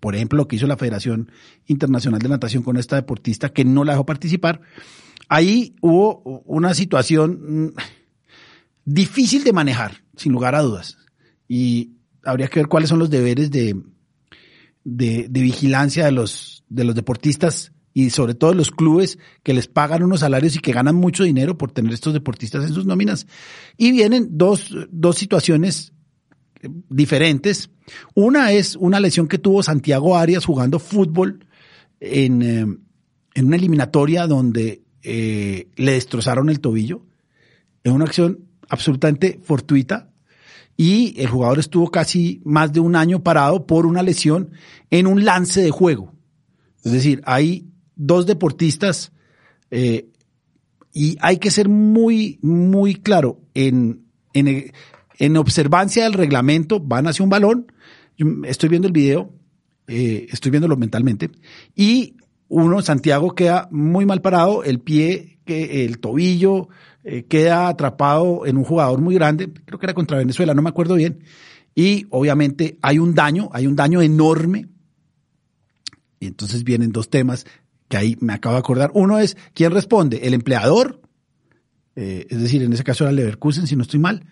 por 0.00 0.16
ejemplo, 0.16 0.36
lo 0.36 0.48
que 0.48 0.56
hizo 0.56 0.66
la 0.66 0.76
Federación 0.76 1.30
Internacional 1.66 2.20
de 2.20 2.28
Natación 2.28 2.64
con 2.64 2.76
esta 2.76 2.96
deportista 2.96 3.50
que 3.50 3.64
no 3.64 3.84
la 3.84 3.92
dejó 3.92 4.04
participar. 4.04 4.60
Ahí 5.28 5.76
hubo 5.80 6.42
una 6.44 6.74
situación 6.74 7.66
mm, 7.66 7.74
difícil 8.84 9.44
de 9.44 9.52
manejar, 9.52 10.02
sin 10.16 10.32
lugar 10.32 10.56
a 10.56 10.62
dudas. 10.62 10.98
Y 11.46 11.92
habría 12.24 12.48
que 12.48 12.60
ver 12.60 12.68
cuáles 12.68 12.88
son 12.88 12.98
los 12.98 13.10
deberes 13.10 13.50
de, 13.52 13.80
de, 14.82 15.28
de 15.30 15.40
vigilancia 15.40 16.04
de 16.04 16.12
los, 16.12 16.64
de 16.68 16.84
los 16.84 16.96
deportistas 16.96 17.72
y 17.92 18.10
sobre 18.10 18.34
todo 18.34 18.54
los 18.54 18.70
clubes 18.70 19.18
que 19.42 19.54
les 19.54 19.66
pagan 19.66 20.02
unos 20.02 20.20
salarios 20.20 20.56
y 20.56 20.60
que 20.60 20.72
ganan 20.72 20.94
mucho 20.94 21.24
dinero 21.24 21.58
por 21.58 21.72
tener 21.72 21.92
estos 21.92 22.12
deportistas 22.12 22.64
en 22.64 22.74
sus 22.74 22.86
nóminas. 22.86 23.26
Y 23.76 23.90
vienen 23.92 24.28
dos, 24.32 24.74
dos 24.90 25.16
situaciones 25.16 25.92
diferentes. 26.88 27.70
Una 28.14 28.52
es 28.52 28.76
una 28.76 29.00
lesión 29.00 29.28
que 29.28 29.38
tuvo 29.38 29.62
Santiago 29.62 30.16
Arias 30.16 30.44
jugando 30.44 30.78
fútbol 30.78 31.46
en, 31.98 32.42
eh, 32.42 32.66
en 33.34 33.46
una 33.46 33.56
eliminatoria 33.56 34.26
donde 34.26 34.82
eh, 35.02 35.68
le 35.76 35.92
destrozaron 35.92 36.50
el 36.50 36.60
tobillo. 36.60 37.02
En 37.82 37.92
una 37.92 38.04
acción 38.04 38.46
absolutamente 38.68 39.40
fortuita. 39.42 40.10
Y 40.76 41.20
el 41.20 41.28
jugador 41.28 41.58
estuvo 41.58 41.90
casi 41.90 42.40
más 42.44 42.72
de 42.72 42.80
un 42.80 42.96
año 42.96 43.22
parado 43.22 43.66
por 43.66 43.84
una 43.84 44.02
lesión 44.02 44.52
en 44.90 45.06
un 45.06 45.24
lance 45.24 45.60
de 45.60 45.70
juego. 45.70 46.14
Es 46.82 46.92
decir, 46.92 47.20
hay 47.26 47.70
dos 48.00 48.26
deportistas 48.26 49.12
eh, 49.70 50.08
y 50.92 51.16
hay 51.20 51.36
que 51.36 51.50
ser 51.50 51.68
muy, 51.68 52.38
muy 52.42 52.94
claro 52.94 53.40
en, 53.54 54.06
en, 54.32 54.72
en, 55.18 55.36
observancia 55.36 56.04
del 56.04 56.14
reglamento, 56.14 56.80
van 56.80 57.06
hacia 57.06 57.22
un 57.22 57.30
balón, 57.30 57.70
estoy 58.44 58.70
viendo 58.70 58.88
el 58.88 58.92
video, 58.92 59.32
eh, 59.86 60.26
estoy 60.30 60.50
viéndolo 60.50 60.76
mentalmente, 60.76 61.30
y 61.76 62.16
uno, 62.48 62.82
Santiago, 62.82 63.34
queda 63.34 63.68
muy 63.70 64.06
mal 64.06 64.22
parado, 64.22 64.64
el 64.64 64.80
pie, 64.80 65.38
el 65.46 65.98
tobillo 65.98 66.68
eh, 67.04 67.24
queda 67.24 67.68
atrapado 67.68 68.46
en 68.46 68.56
un 68.56 68.64
jugador 68.64 69.00
muy 69.00 69.14
grande, 69.14 69.52
creo 69.52 69.78
que 69.78 69.86
era 69.86 69.94
contra 69.94 70.18
Venezuela, 70.18 70.54
no 70.54 70.62
me 70.62 70.70
acuerdo 70.70 70.94
bien, 70.94 71.22
y 71.74 72.06
obviamente 72.10 72.78
hay 72.82 72.98
un 72.98 73.14
daño, 73.14 73.50
hay 73.52 73.66
un 73.66 73.76
daño 73.76 74.00
enorme, 74.02 74.68
y 76.18 76.26
entonces 76.26 76.64
vienen 76.64 76.92
dos 76.92 77.08
temas 77.08 77.46
que 77.90 77.96
ahí 77.96 78.16
me 78.20 78.32
acabo 78.32 78.54
de 78.54 78.60
acordar. 78.60 78.92
Uno 78.94 79.18
es, 79.18 79.36
¿quién 79.52 79.72
responde? 79.72 80.20
¿El 80.22 80.32
empleador? 80.32 81.02
Eh, 81.96 82.24
es 82.30 82.40
decir, 82.40 82.62
en 82.62 82.72
ese 82.72 82.84
caso 82.84 83.02
era 83.02 83.12
Leverkusen, 83.12 83.66
si 83.66 83.74
no 83.74 83.82
estoy 83.82 83.98
mal. 83.98 84.26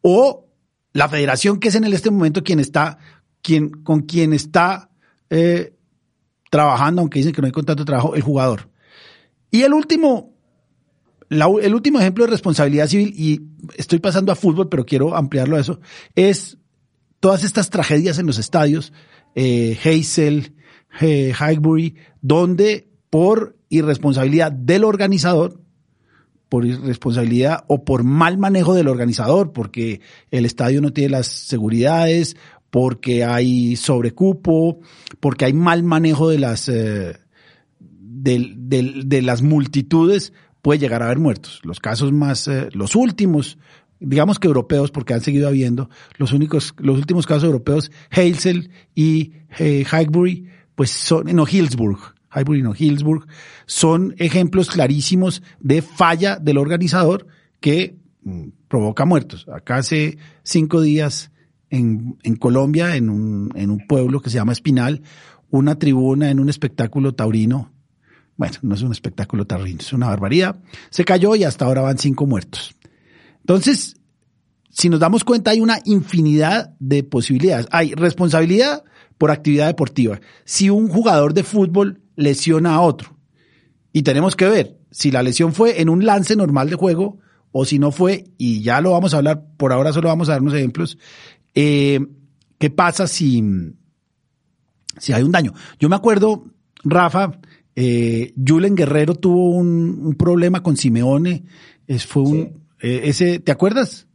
O 0.00 0.48
la 0.94 1.10
federación, 1.10 1.60
que 1.60 1.68
es 1.68 1.74
en 1.74 1.84
este 1.84 2.10
momento 2.10 2.42
quien 2.42 2.58
está, 2.58 2.98
quien, 3.42 3.68
con 3.68 4.00
quien 4.00 4.32
está 4.32 4.90
eh, 5.28 5.76
trabajando, 6.50 7.02
aunque 7.02 7.18
dicen 7.18 7.34
que 7.34 7.42
no 7.42 7.46
hay 7.46 7.52
contrato 7.52 7.82
de 7.82 7.86
trabajo, 7.86 8.14
el 8.14 8.22
jugador. 8.22 8.70
Y 9.50 9.60
el 9.60 9.74
último, 9.74 10.34
el 11.28 11.74
último 11.74 12.00
ejemplo 12.00 12.24
de 12.24 12.30
responsabilidad 12.30 12.86
civil, 12.86 13.12
y 13.14 13.42
estoy 13.76 13.98
pasando 13.98 14.32
a 14.32 14.36
fútbol, 14.36 14.70
pero 14.70 14.86
quiero 14.86 15.14
ampliarlo 15.14 15.56
a 15.56 15.60
eso, 15.60 15.80
es 16.14 16.56
todas 17.20 17.44
estas 17.44 17.68
tragedias 17.68 18.18
en 18.18 18.26
los 18.26 18.38
estadios, 18.38 18.94
eh, 19.34 19.78
Hazel, 19.84 20.54
eh, 21.02 21.34
Highbury, 21.38 21.96
donde 22.22 22.91
por 23.12 23.58
irresponsabilidad 23.68 24.50
del 24.50 24.84
organizador, 24.84 25.60
por 26.48 26.64
irresponsabilidad 26.64 27.62
o 27.68 27.84
por 27.84 28.04
mal 28.04 28.38
manejo 28.38 28.72
del 28.72 28.88
organizador, 28.88 29.52
porque 29.52 30.00
el 30.30 30.46
estadio 30.46 30.80
no 30.80 30.94
tiene 30.94 31.10
las 31.10 31.26
seguridades, 31.26 32.38
porque 32.70 33.22
hay 33.22 33.76
sobrecupo, 33.76 34.80
porque 35.20 35.44
hay 35.44 35.52
mal 35.52 35.82
manejo 35.82 36.30
de 36.30 36.38
las 36.38 36.70
eh, 36.70 37.18
de, 37.78 39.20
las 39.22 39.42
multitudes, 39.42 40.32
puede 40.62 40.80
llegar 40.80 41.02
a 41.02 41.04
haber 41.04 41.18
muertos. 41.18 41.60
Los 41.64 41.80
casos 41.80 42.12
más, 42.12 42.48
eh, 42.48 42.70
los 42.72 42.96
últimos, 42.96 43.58
digamos 44.00 44.38
que 44.38 44.48
europeos, 44.48 44.90
porque 44.90 45.12
han 45.12 45.20
seguido 45.20 45.48
habiendo, 45.48 45.90
los 46.16 46.32
únicos, 46.32 46.74
los 46.78 46.96
últimos 46.96 47.26
casos 47.26 47.44
europeos, 47.44 47.92
Hazel 48.10 48.70
y 48.94 49.32
eh, 49.58 49.84
Highbury, 49.84 50.46
pues 50.74 50.92
son, 50.92 51.26
no, 51.36 51.44
Hillsburg, 51.46 52.14
Highbury 52.34 52.62
no, 52.62 52.74
Hillsburg, 52.76 53.26
son 53.66 54.14
ejemplos 54.18 54.70
clarísimos 54.70 55.42
de 55.60 55.82
falla 55.82 56.38
del 56.38 56.58
organizador 56.58 57.26
que 57.60 57.96
mm, 58.22 58.48
provoca 58.68 59.04
muertos. 59.04 59.46
Acá 59.52 59.76
hace 59.76 60.18
cinco 60.42 60.80
días 60.80 61.30
en, 61.70 62.18
en 62.22 62.36
Colombia, 62.36 62.96
en 62.96 63.10
un, 63.10 63.50
en 63.54 63.70
un 63.70 63.86
pueblo 63.86 64.20
que 64.20 64.30
se 64.30 64.36
llama 64.36 64.52
Espinal, 64.52 65.02
una 65.50 65.78
tribuna 65.78 66.30
en 66.30 66.40
un 66.40 66.48
espectáculo 66.48 67.14
taurino, 67.14 67.72
bueno, 68.36 68.56
no 68.62 68.74
es 68.74 68.82
un 68.82 68.92
espectáculo 68.92 69.46
taurino, 69.46 69.80
es 69.80 69.92
una 69.92 70.08
barbaridad, 70.08 70.60
se 70.90 71.04
cayó 71.04 71.36
y 71.36 71.44
hasta 71.44 71.64
ahora 71.64 71.82
van 71.82 71.98
cinco 71.98 72.26
muertos. 72.26 72.74
Entonces, 73.40 73.96
si 74.70 74.88
nos 74.88 75.00
damos 75.00 75.24
cuenta, 75.24 75.50
hay 75.50 75.60
una 75.60 75.78
infinidad 75.84 76.74
de 76.78 77.04
posibilidades. 77.04 77.66
Hay 77.70 77.92
responsabilidad 77.94 78.84
por 79.18 79.30
actividad 79.30 79.66
deportiva. 79.66 80.20
Si 80.44 80.70
un 80.70 80.88
jugador 80.88 81.34
de 81.34 81.44
fútbol 81.44 82.01
lesiona 82.16 82.74
a 82.74 82.80
otro. 82.80 83.16
Y 83.92 84.02
tenemos 84.02 84.36
que 84.36 84.48
ver 84.48 84.78
si 84.90 85.10
la 85.10 85.22
lesión 85.22 85.52
fue 85.52 85.80
en 85.80 85.88
un 85.88 86.04
lance 86.04 86.36
normal 86.36 86.70
de 86.70 86.76
juego 86.76 87.18
o 87.52 87.64
si 87.66 87.78
no 87.78 87.92
fue, 87.92 88.24
y 88.38 88.62
ya 88.62 88.80
lo 88.80 88.92
vamos 88.92 89.12
a 89.12 89.18
hablar, 89.18 89.44
por 89.58 89.72
ahora 89.72 89.92
solo 89.92 90.08
vamos 90.08 90.28
a 90.28 90.32
dar 90.32 90.40
unos 90.40 90.54
ejemplos, 90.54 90.98
eh, 91.54 92.00
¿qué 92.58 92.70
pasa 92.70 93.06
si, 93.06 93.44
si 94.98 95.12
hay 95.12 95.22
un 95.22 95.32
daño? 95.32 95.52
Yo 95.78 95.90
me 95.90 95.96
acuerdo, 95.96 96.46
Rafa, 96.82 97.38
eh, 97.76 98.32
Julen 98.42 98.74
Guerrero 98.74 99.14
tuvo 99.14 99.50
un, 99.50 100.14
problema 100.18 100.62
con 100.62 100.78
Simeone, 100.78 101.44
es, 101.86 102.06
fue 102.06 102.22
un, 102.22 102.38
eh, 102.80 103.02
ese, 103.04 103.38
¿te 103.38 103.52
acuerdas? 103.52 104.06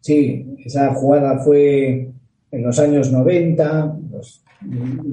Sí, 0.00 0.46
esa 0.64 0.94
jugada 0.94 1.38
fue 1.40 2.10
en 2.50 2.62
los 2.62 2.78
años 2.78 3.12
90, 3.12 3.98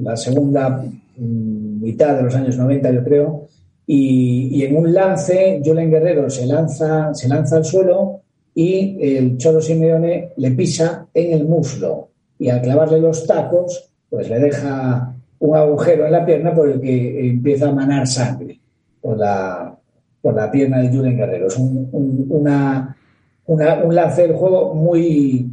la 0.01 0.15
segunda 0.15 0.85
mm, 1.17 1.64
mitad 1.85 2.17
de 2.17 2.23
los 2.23 2.35
años 2.35 2.57
90, 2.57 2.91
yo 2.91 3.03
creo, 3.03 3.47
y, 3.87 4.63
en 4.63 4.75
un 4.75 4.91
lance, 4.93 5.61
Julen 5.63 5.91
Guerrero 5.91 6.29
se 6.29 6.47
lanza, 6.47 7.13
se 7.13 7.27
lanza 7.27 7.57
al 7.57 7.65
suelo 7.65 8.21
y 8.55 8.97
el 9.15 9.37
Cholo 9.37 9.61
Simeone 9.61 10.29
le 10.37 10.51
pisa 10.51 11.05
en 11.13 11.33
el 11.33 11.45
muslo 11.45 12.09
y 12.39 12.49
al 12.49 12.61
clavarle 12.61 12.99
los 12.99 13.27
tacos, 13.27 13.91
pues 14.09 14.27
le 14.29 14.39
deja 14.39 15.13
un 15.39 15.55
agujero 15.55 16.05
en 16.05 16.11
la 16.13 16.25
pierna 16.25 16.53
por 16.55 16.69
el 16.69 16.81
que 16.81 17.29
empieza 17.29 17.69
a 17.69 17.73
manar 17.73 18.07
sangre 18.07 18.59
por 18.99 19.17
la, 19.17 19.77
por 20.21 20.33
la 20.33 20.49
pierna 20.49 20.79
de 20.79 20.89
Julen 20.89 21.17
Guerrero. 21.17 21.47
Es 21.47 21.57
un, 21.57 21.87
una, 22.29 22.97
un 23.45 23.95
lance 23.95 24.23
del 24.23 24.33
juego 24.33 24.73
muy, 24.73 25.51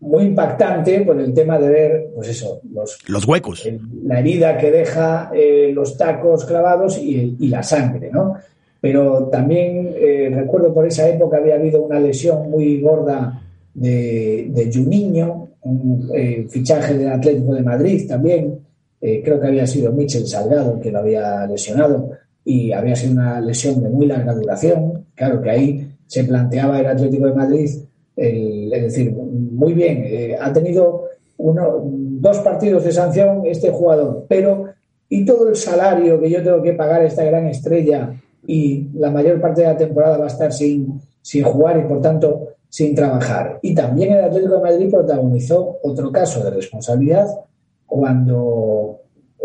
muy 0.00 0.24
impactante 0.24 1.00
por 1.00 1.18
el 1.20 1.32
tema 1.32 1.58
de 1.58 1.68
ver, 1.68 2.10
pues 2.14 2.28
eso, 2.28 2.60
los, 2.72 2.98
los 3.08 3.26
huecos. 3.26 3.66
la 4.04 4.20
herida 4.20 4.58
que 4.58 4.70
deja 4.70 5.30
eh, 5.34 5.72
los 5.74 5.96
tacos 5.96 6.44
clavados 6.44 6.98
y, 6.98 7.36
la 7.48 7.62
sangre, 7.62 8.10
¿no? 8.12 8.34
Pero 8.80 9.28
también 9.28 9.94
eh, 9.96 10.30
recuerdo 10.34 10.74
por 10.74 10.86
esa 10.86 11.08
época 11.08 11.38
había 11.38 11.54
habido 11.54 11.80
una 11.80 11.98
lesión 11.98 12.50
muy 12.50 12.80
gorda 12.80 13.40
de, 13.72 14.48
de 14.50 14.70
Juninho, 14.72 15.48
un 15.62 16.10
eh, 16.14 16.46
fichaje 16.50 16.98
del 16.98 17.08
Atlético 17.08 17.54
de 17.54 17.62
Madrid 17.62 18.06
también. 18.08 18.60
Creo 19.00 19.38
que 19.38 19.46
había 19.46 19.66
sido 19.66 19.92
Michel 19.92 20.26
Salgado 20.26 20.80
que 20.80 20.90
lo 20.90 21.00
había 21.00 21.46
lesionado 21.46 22.12
y 22.42 22.72
había 22.72 22.96
sido 22.96 23.12
una 23.12 23.38
lesión 23.38 23.82
de 23.82 23.90
muy 23.90 24.06
larga 24.06 24.32
duración. 24.32 25.04
Claro 25.14 25.42
que 25.42 25.50
ahí 25.50 25.88
se 26.06 26.24
planteaba 26.24 26.80
el 26.80 26.86
Atlético 26.86 27.26
de 27.26 27.34
Madrid, 27.34 27.68
es 28.16 28.82
decir, 28.82 29.12
muy 29.12 29.72
bien, 29.72 30.36
ha 30.40 30.52
tenido 30.52 31.08
uno, 31.36 31.82
dos 31.84 32.38
partidos 32.38 32.84
de 32.84 32.92
sanción 32.92 33.42
este 33.44 33.70
jugador, 33.70 34.26
pero 34.28 34.66
¿y 35.08 35.24
todo 35.24 35.48
el 35.48 35.56
salario 35.56 36.20
que 36.20 36.30
yo 36.30 36.42
tengo 36.42 36.62
que 36.62 36.72
pagar 36.72 37.02
a 37.02 37.06
esta 37.06 37.24
gran 37.24 37.46
estrella 37.46 38.14
y 38.46 38.88
la 38.94 39.10
mayor 39.10 39.40
parte 39.40 39.62
de 39.62 39.68
la 39.68 39.76
temporada 39.76 40.18
va 40.18 40.24
a 40.24 40.28
estar 40.28 40.52
sin, 40.52 41.00
sin 41.20 41.44
jugar 41.44 41.78
y 41.78 41.88
por 41.88 42.00
tanto 42.00 42.48
sin 42.68 42.94
trabajar? 42.94 43.58
Y 43.62 43.74
también 43.74 44.12
el 44.12 44.24
Atlético 44.24 44.56
de 44.56 44.62
Madrid 44.62 44.90
protagonizó 44.90 45.78
otro 45.82 46.12
caso 46.12 46.42
de 46.44 46.50
responsabilidad 46.50 47.26
cuando 47.86 49.00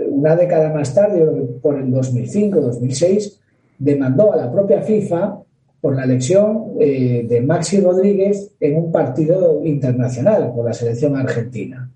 una 0.10 0.36
década 0.36 0.72
más 0.74 0.94
tarde, 0.94 1.26
por 1.62 1.78
el 1.78 1.92
2005-2006, 1.92 3.40
demandó 3.78 4.34
a 4.34 4.38
la 4.38 4.52
propia 4.52 4.82
FIFA 4.82 5.40
por 5.82 5.96
la 5.96 6.04
elección 6.04 6.74
eh, 6.80 7.26
de 7.28 7.42
Maxi 7.42 7.80
Rodríguez 7.80 8.52
en 8.60 8.78
un 8.78 8.92
partido 8.92 9.62
internacional 9.64 10.52
por 10.54 10.66
la 10.66 10.74
selección 10.74 11.16
argentina. 11.16 11.90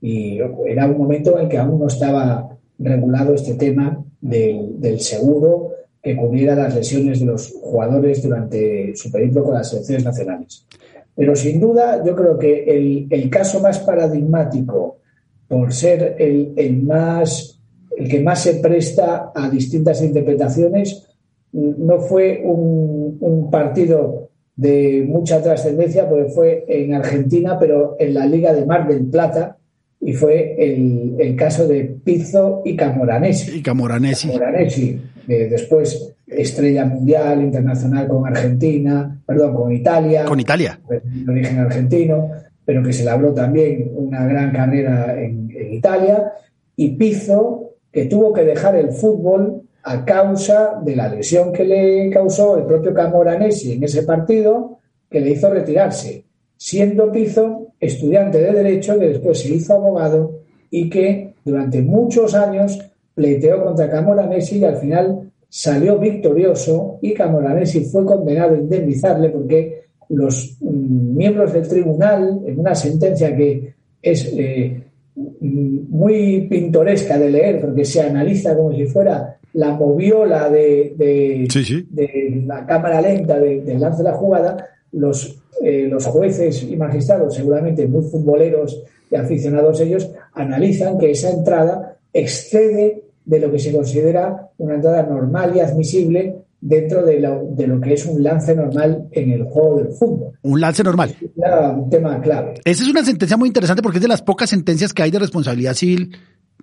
Y 0.00 0.38
era 0.66 0.86
un 0.86 0.98
momento 0.98 1.38
en 1.38 1.48
que 1.48 1.58
aún 1.58 1.78
no 1.78 1.86
estaba 1.86 2.56
regulado 2.78 3.34
este 3.34 3.54
tema 3.54 4.04
del, 4.20 5.00
seguro 5.00 5.70
que 6.02 6.16
cubriera 6.16 6.56
las 6.56 6.74
lesiones 6.74 7.20
de 7.20 7.26
los 7.26 7.52
jugadores 7.52 8.22
durante 8.22 8.94
su 8.96 9.10
periplo 9.10 9.44
con 9.44 9.54
las 9.54 9.70
selecciones 9.70 10.04
nacionales. 10.04 10.66
Pero 11.14 11.36
sin 11.36 11.60
duda, 11.60 12.02
yo 12.04 12.16
creo 12.16 12.38
que 12.38 13.08
el, 13.10 13.30
caso 13.30 13.60
más 13.60 13.78
paradigmático, 13.80 14.98
por 15.46 15.72
ser 15.72 16.16
el, 16.18 16.82
más, 16.82 17.60
el 17.96 18.08
que 18.08 18.20
más 18.20 18.42
se 18.42 18.54
presta 18.54 19.30
a 19.34 19.48
distintas 19.48 20.02
interpretaciones, 20.02 21.06
no 21.52 21.98
fue 22.00 22.42
un, 22.44 23.18
un 23.20 23.50
partido 23.50 24.30
de 24.56 25.04
mucha 25.06 25.42
trascendencia, 25.42 26.08
porque 26.08 26.30
fue 26.30 26.64
en 26.68 26.94
Argentina, 26.94 27.58
pero 27.58 27.96
en 27.98 28.14
la 28.14 28.26
Liga 28.26 28.52
de 28.52 28.66
Mar 28.66 28.88
del 28.88 29.06
Plata, 29.06 29.56
y 30.00 30.12
fue 30.14 30.56
el, 30.58 31.14
el 31.18 31.36
caso 31.36 31.68
de 31.68 31.84
Pizzo 32.04 32.62
y 32.64 32.74
Camoranesi. 32.74 33.58
Y 33.58 33.62
Camoranesi. 33.62 34.28
Camoranesi 34.28 35.00
después 35.26 36.14
estrella 36.26 36.84
mundial, 36.84 37.42
internacional 37.42 38.08
con 38.08 38.26
Argentina, 38.26 39.20
perdón, 39.26 39.54
con 39.54 39.72
Italia. 39.72 40.24
Con 40.24 40.40
Italia. 40.40 40.80
De 40.88 41.30
origen 41.30 41.58
argentino, 41.58 42.30
pero 42.64 42.82
que 42.82 42.92
se 42.92 43.04
le 43.04 43.10
habló 43.10 43.32
también 43.32 43.90
una 43.94 44.26
gran 44.26 44.52
carrera 44.52 45.20
en, 45.20 45.50
en 45.54 45.72
Italia. 45.74 46.32
Y 46.76 46.96
Pizzo, 46.96 47.74
que 47.92 48.06
tuvo 48.06 48.32
que 48.32 48.44
dejar 48.44 48.76
el 48.76 48.90
fútbol 48.90 49.62
a 49.84 50.04
causa 50.04 50.80
de 50.82 50.96
la 50.96 51.08
lesión 51.08 51.52
que 51.52 51.64
le 51.64 52.10
causó 52.10 52.58
el 52.58 52.64
propio 52.64 52.94
Camoranesi 52.94 53.72
en 53.72 53.84
ese 53.84 54.04
partido, 54.04 54.78
que 55.10 55.20
le 55.20 55.30
hizo 55.30 55.50
retirarse, 55.50 56.24
siendo 56.56 57.10
Pizo 57.10 57.72
estudiante 57.80 58.38
de 58.38 58.52
Derecho, 58.52 58.98
que 58.98 59.08
después 59.08 59.40
se 59.40 59.54
hizo 59.54 59.74
abogado 59.74 60.40
y 60.70 60.88
que 60.88 61.34
durante 61.44 61.82
muchos 61.82 62.34
años 62.34 62.78
pleiteó 63.14 63.62
contra 63.62 63.90
Camoranesi 63.90 64.58
y 64.58 64.64
al 64.64 64.76
final 64.76 65.32
salió 65.48 65.98
victorioso 65.98 66.98
y 67.02 67.12
Camoranesi 67.12 67.84
fue 67.84 68.06
condenado 68.06 68.54
a 68.54 68.58
indemnizarle 68.58 69.28
porque 69.30 69.82
los 70.08 70.56
mm, 70.60 71.16
miembros 71.16 71.52
del 71.52 71.68
tribunal, 71.68 72.40
en 72.46 72.60
una 72.60 72.74
sentencia 72.74 73.34
que 73.36 73.74
es 74.00 74.32
eh, 74.36 74.82
muy 75.14 76.46
pintoresca 76.48 77.18
de 77.18 77.30
leer, 77.30 77.60
porque 77.60 77.84
se 77.84 78.00
analiza 78.00 78.56
como 78.56 78.72
si 78.72 78.86
fuera 78.86 79.38
la 79.54 79.72
moviola 79.72 80.48
de, 80.48 80.94
de, 80.96 82.42
la 82.46 82.64
cámara 82.66 83.00
lenta 83.00 83.38
del 83.38 83.80
lance 83.80 84.02
de 84.02 84.10
la 84.10 84.16
jugada, 84.16 84.68
los, 84.92 85.38
eh, 85.62 85.86
los 85.88 86.06
jueces 86.06 86.62
y 86.62 86.76
magistrados, 86.76 87.34
seguramente 87.34 87.86
muy 87.86 88.02
futboleros 88.02 88.82
y 89.10 89.16
aficionados 89.16 89.80
ellos, 89.80 90.10
analizan 90.34 90.98
que 90.98 91.10
esa 91.10 91.30
entrada 91.30 91.96
excede 92.12 93.02
de 93.24 93.40
lo 93.40 93.50
que 93.50 93.58
se 93.58 93.72
considera 93.72 94.50
una 94.58 94.74
entrada 94.74 95.02
normal 95.02 95.52
y 95.54 95.60
admisible 95.60 96.36
dentro 96.60 97.04
de 97.04 97.20
lo, 97.20 97.44
de 97.50 97.66
lo 97.66 97.80
que 97.80 97.94
es 97.94 98.06
un 98.06 98.22
lance 98.22 98.54
normal 98.54 99.08
en 99.10 99.32
el 99.32 99.42
juego 99.44 99.78
del 99.78 99.88
fútbol. 99.88 100.38
Un 100.42 100.60
lance 100.60 100.82
normal. 100.82 101.14
Es 101.20 101.30
un 101.76 101.90
tema 101.90 102.20
clave. 102.20 102.54
Esa 102.64 102.84
es 102.84 102.88
una 102.88 103.04
sentencia 103.04 103.36
muy 103.36 103.48
interesante 103.48 103.82
porque 103.82 103.98
es 103.98 104.02
de 104.02 104.08
las 104.08 104.22
pocas 104.22 104.48
sentencias 104.48 104.94
que 104.94 105.02
hay 105.02 105.10
de 105.10 105.18
responsabilidad 105.18 105.74
civil 105.74 106.16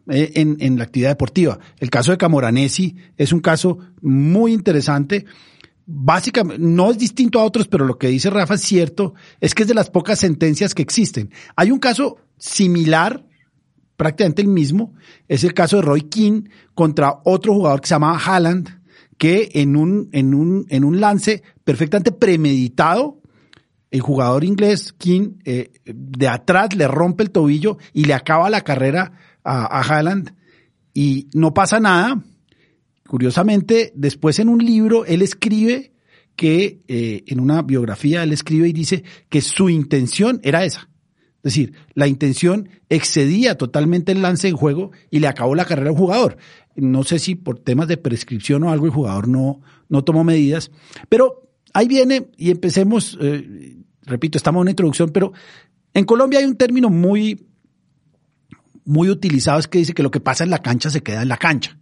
en, 0.10 0.58
en, 0.60 0.78
la 0.78 0.84
actividad 0.84 1.10
deportiva. 1.10 1.60
El 1.78 1.90
caso 1.90 2.12
de 2.12 2.18
Camoranesi 2.18 2.96
es 3.18 3.32
un 3.32 3.40
caso 3.40 3.78
muy 4.02 4.54
interesante. 4.54 5.26
Básicamente, 5.86 6.64
no 6.64 6.92
es 6.92 6.98
distinto 6.98 7.40
a 7.40 7.44
otros, 7.44 7.68
pero 7.68 7.86
lo 7.86 7.98
que 7.98 8.08
dice 8.08 8.30
Rafa 8.30 8.56
es 8.56 8.62
cierto, 8.62 9.14
es 9.40 9.56
que 9.56 9.64
es 9.64 9.68
de 9.68 9.74
las 9.74 9.90
pocas 9.90 10.20
sentencias 10.20 10.76
que 10.76 10.82
existen. 10.82 11.32
Hay 11.56 11.72
un 11.72 11.80
caso 11.80 12.18
similar, 12.38 13.26
prácticamente 13.98 14.42
el 14.42 14.48
mismo, 14.48 14.94
es 15.28 15.44
el 15.44 15.54
caso 15.54 15.78
de 15.78 15.84
Roy 15.84 16.02
King 16.04 16.44
contra 16.74 17.20
otro 17.26 17.54
jugador 17.54 17.82
que 17.82 17.88
se 17.88 17.96
llamaba 17.96 18.20
Haaland, 18.20 18.80
que 19.18 19.50
en 19.54 19.76
un, 19.76 20.10
en 20.14 20.34
un, 20.34 20.66
en 20.70 20.84
un 20.84 21.00
lance 21.00 21.44
perfectamente 21.64 22.12
premeditado, 22.12 23.20
el 23.92 24.02
jugador 24.02 24.44
inglés 24.44 24.94
King 24.94 25.40
eh, 25.46 25.72
de 25.86 26.28
atrás 26.28 26.76
le 26.76 26.88
rompe 26.88 27.24
el 27.24 27.32
tobillo 27.32 27.78
y 27.94 28.06
le 28.06 28.14
acaba 28.14 28.50
la 28.50 28.62
carrera 28.62 29.14
a, 29.44 29.82
Haaland 29.82 30.34
y 30.94 31.28
no 31.34 31.54
pasa 31.54 31.80
nada. 31.80 32.24
Curiosamente, 33.08 33.92
después 33.96 34.40
en 34.40 34.50
un 34.50 34.64
libro 34.64 35.06
él 35.06 35.22
escribe 35.22 35.94
que, 36.36 36.82
eh, 36.88 37.24
en 37.28 37.40
una 37.40 37.62
biografía, 37.64 38.24
él 38.24 38.32
escribe 38.32 38.70
y 38.70 38.74
dice 38.74 39.04
que 39.30 39.42
su 39.42 39.70
intención 39.70 40.40
era 40.44 40.64
esa. 40.64 40.90
Es 41.38 41.54
decir, 41.54 41.74
la 41.94 42.08
intención 42.08 42.70
excedía 42.90 43.58
totalmente 43.58 44.12
el 44.12 44.22
lance 44.22 44.48
en 44.48 44.58
juego 44.58 44.92
y 45.10 45.20
le 45.20 45.28
acabó 45.28 45.56
la 45.56 45.66
carrera 45.66 45.90
al 45.90 45.96
jugador. 45.96 46.38
No 46.76 47.04
sé 47.04 47.18
si 47.20 47.36
por 47.36 47.60
temas 47.60 47.88
de 47.88 47.98
prescripción 47.98 48.64
o 48.64 48.72
algo 48.72 48.86
el 48.86 48.92
jugador 48.92 49.28
no, 49.28 49.62
no 49.88 50.04
tomó 50.04 50.24
medidas, 50.24 50.72
pero 51.08 51.50
ahí 51.74 51.88
viene 51.88 52.30
y 52.38 52.52
empecemos, 52.52 53.18
eh, 53.22 53.78
repito, 54.04 54.38
estamos 54.38 54.60
en 54.60 54.62
una 54.64 54.72
introducción, 54.72 55.10
pero 55.10 55.32
en 55.94 56.06
Colombia 56.06 56.40
hay 56.40 56.46
un 56.46 56.56
término 56.56 56.90
muy 56.90 57.49
muy 58.90 59.12
utilizado 59.12 59.60
es 59.60 59.68
que 59.68 59.78
dice 59.78 59.94
que 59.94 60.02
lo 60.02 60.10
que 60.10 60.20
pasa 60.20 60.44
en 60.44 60.50
la 60.50 60.64
cancha 60.64 60.90
se 60.90 61.02
queda 61.02 61.22
en 61.22 61.30
la 61.30 61.38
cancha. 61.38 61.78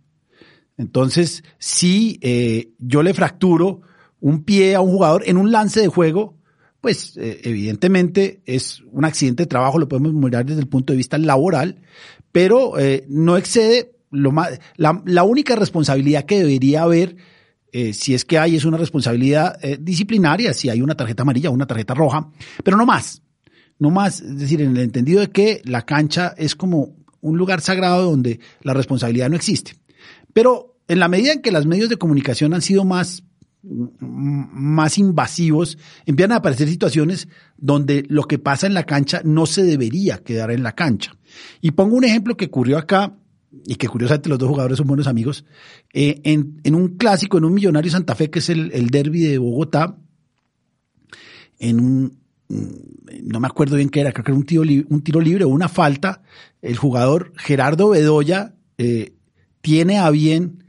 Entonces, 0.77 1.41
si 1.57 2.19
eh, 2.21 2.73
yo 2.79 3.01
le 3.01 3.13
fracturo 3.13 3.81
un 4.19 4.43
pie 4.43 4.75
a 4.75 4.81
un 4.81 4.91
jugador 4.91 5.23
en 5.25 5.37
un 5.37 5.49
lance 5.49 5.79
de 5.79 5.87
juego, 5.87 6.37
pues 6.81 7.15
eh, 7.15 7.39
evidentemente 7.45 8.41
es 8.45 8.83
un 8.91 9.05
accidente 9.05 9.43
de 9.43 9.47
trabajo, 9.47 9.79
lo 9.79 9.87
podemos 9.87 10.13
mirar 10.13 10.45
desde 10.45 10.59
el 10.59 10.67
punto 10.67 10.91
de 10.91 10.97
vista 10.97 11.17
laboral, 11.17 11.81
pero 12.33 12.77
eh, 12.77 13.05
no 13.07 13.37
excede 13.37 13.95
lo 14.11 14.33
más, 14.33 14.59
la, 14.75 15.01
la, 15.05 15.23
única 15.23 15.55
responsabilidad 15.55 16.25
que 16.25 16.39
debería 16.39 16.83
haber, 16.83 17.15
si 17.91 18.15
es 18.15 18.25
que 18.25 18.39
hay, 18.39 18.55
es 18.55 18.65
una 18.65 18.77
responsabilidad 18.77 19.59
disciplinaria, 19.79 20.53
si 20.53 20.69
hay 20.69 20.81
una 20.81 20.95
tarjeta 20.95 21.21
amarilla 21.21 21.49
o 21.49 21.53
una 21.53 21.67
tarjeta 21.67 21.93
roja, 21.93 22.31
pero 22.63 22.75
no 22.75 22.85
más 22.85 23.21
no 23.79 23.91
más, 23.91 24.21
es 24.21 24.39
decir, 24.39 24.61
en 24.61 24.75
el 24.75 24.83
entendido 24.83 25.21
de 25.21 25.29
que 25.29 25.61
la 25.65 25.83
cancha 25.83 26.33
es 26.37 26.55
como 26.55 26.95
un 27.21 27.37
lugar 27.37 27.61
sagrado 27.61 28.09
donde 28.09 28.39
la 28.61 28.73
responsabilidad 28.73 29.29
no 29.29 29.35
existe. 29.35 29.75
Pero 30.33 30.77
en 30.87 30.99
la 30.99 31.07
medida 31.07 31.33
en 31.33 31.41
que 31.41 31.51
los 31.51 31.65
medios 31.65 31.89
de 31.89 31.97
comunicación 31.97 32.53
han 32.53 32.61
sido 32.61 32.85
más, 32.85 33.23
más 33.63 34.97
invasivos, 34.97 35.77
empiezan 36.05 36.33
a 36.33 36.37
aparecer 36.37 36.69
situaciones 36.69 37.27
donde 37.57 38.05
lo 38.07 38.23
que 38.23 38.39
pasa 38.39 38.67
en 38.67 38.73
la 38.73 38.83
cancha 38.83 39.21
no 39.23 39.45
se 39.45 39.63
debería 39.63 40.19
quedar 40.19 40.51
en 40.51 40.63
la 40.63 40.73
cancha. 40.73 41.17
Y 41.61 41.71
pongo 41.71 41.95
un 41.95 42.03
ejemplo 42.03 42.37
que 42.37 42.45
ocurrió 42.45 42.77
acá, 42.77 43.17
y 43.65 43.75
que 43.75 43.87
curiosamente 43.87 44.29
los 44.29 44.37
dos 44.37 44.49
jugadores 44.49 44.77
son 44.77 44.87
buenos 44.87 45.07
amigos, 45.07 45.45
eh, 45.93 46.21
en, 46.23 46.75
un 46.75 46.97
clásico, 46.97 47.37
en 47.37 47.45
un 47.45 47.53
Millonario 47.53 47.91
Santa 47.91 48.15
Fe, 48.15 48.29
que 48.29 48.39
es 48.39 48.49
el, 48.49 48.71
el 48.73 48.89
derby 48.89 49.21
de 49.21 49.37
Bogotá, 49.37 49.97
en 51.59 51.79
un, 51.79 52.11
Mm, 52.11 52.26
no 52.49 53.39
me 53.39 53.47
acuerdo 53.47 53.75
bien 53.75 53.89
qué 53.89 54.01
era, 54.01 54.11
creo 54.11 54.23
que 54.23 54.31
era 54.31 54.37
un 54.37 54.45
tiro, 54.45 54.61
un 54.61 55.01
tiro 55.01 55.19
libre 55.19 55.43
o 55.43 55.49
una 55.49 55.67
falta, 55.67 56.21
el 56.61 56.77
jugador 56.77 57.33
Gerardo 57.37 57.89
Bedoya 57.89 58.55
eh, 58.77 59.13
tiene 59.61 59.99
a 59.99 60.09
bien 60.09 60.63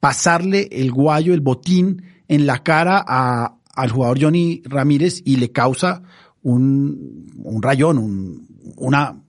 pasarle 0.00 0.68
el 0.72 0.90
guayo, 0.90 1.32
el 1.32 1.40
botín 1.40 2.02
en 2.28 2.46
la 2.46 2.62
cara 2.62 3.02
a, 3.06 3.56
al 3.74 3.90
jugador 3.90 4.20
Johnny 4.20 4.62
Ramírez 4.64 5.22
y 5.24 5.36
le 5.36 5.52
causa 5.52 6.02
un, 6.42 7.30
un 7.36 7.62
rayón, 7.62 7.98
un, 7.98 8.48
una, 8.76 9.22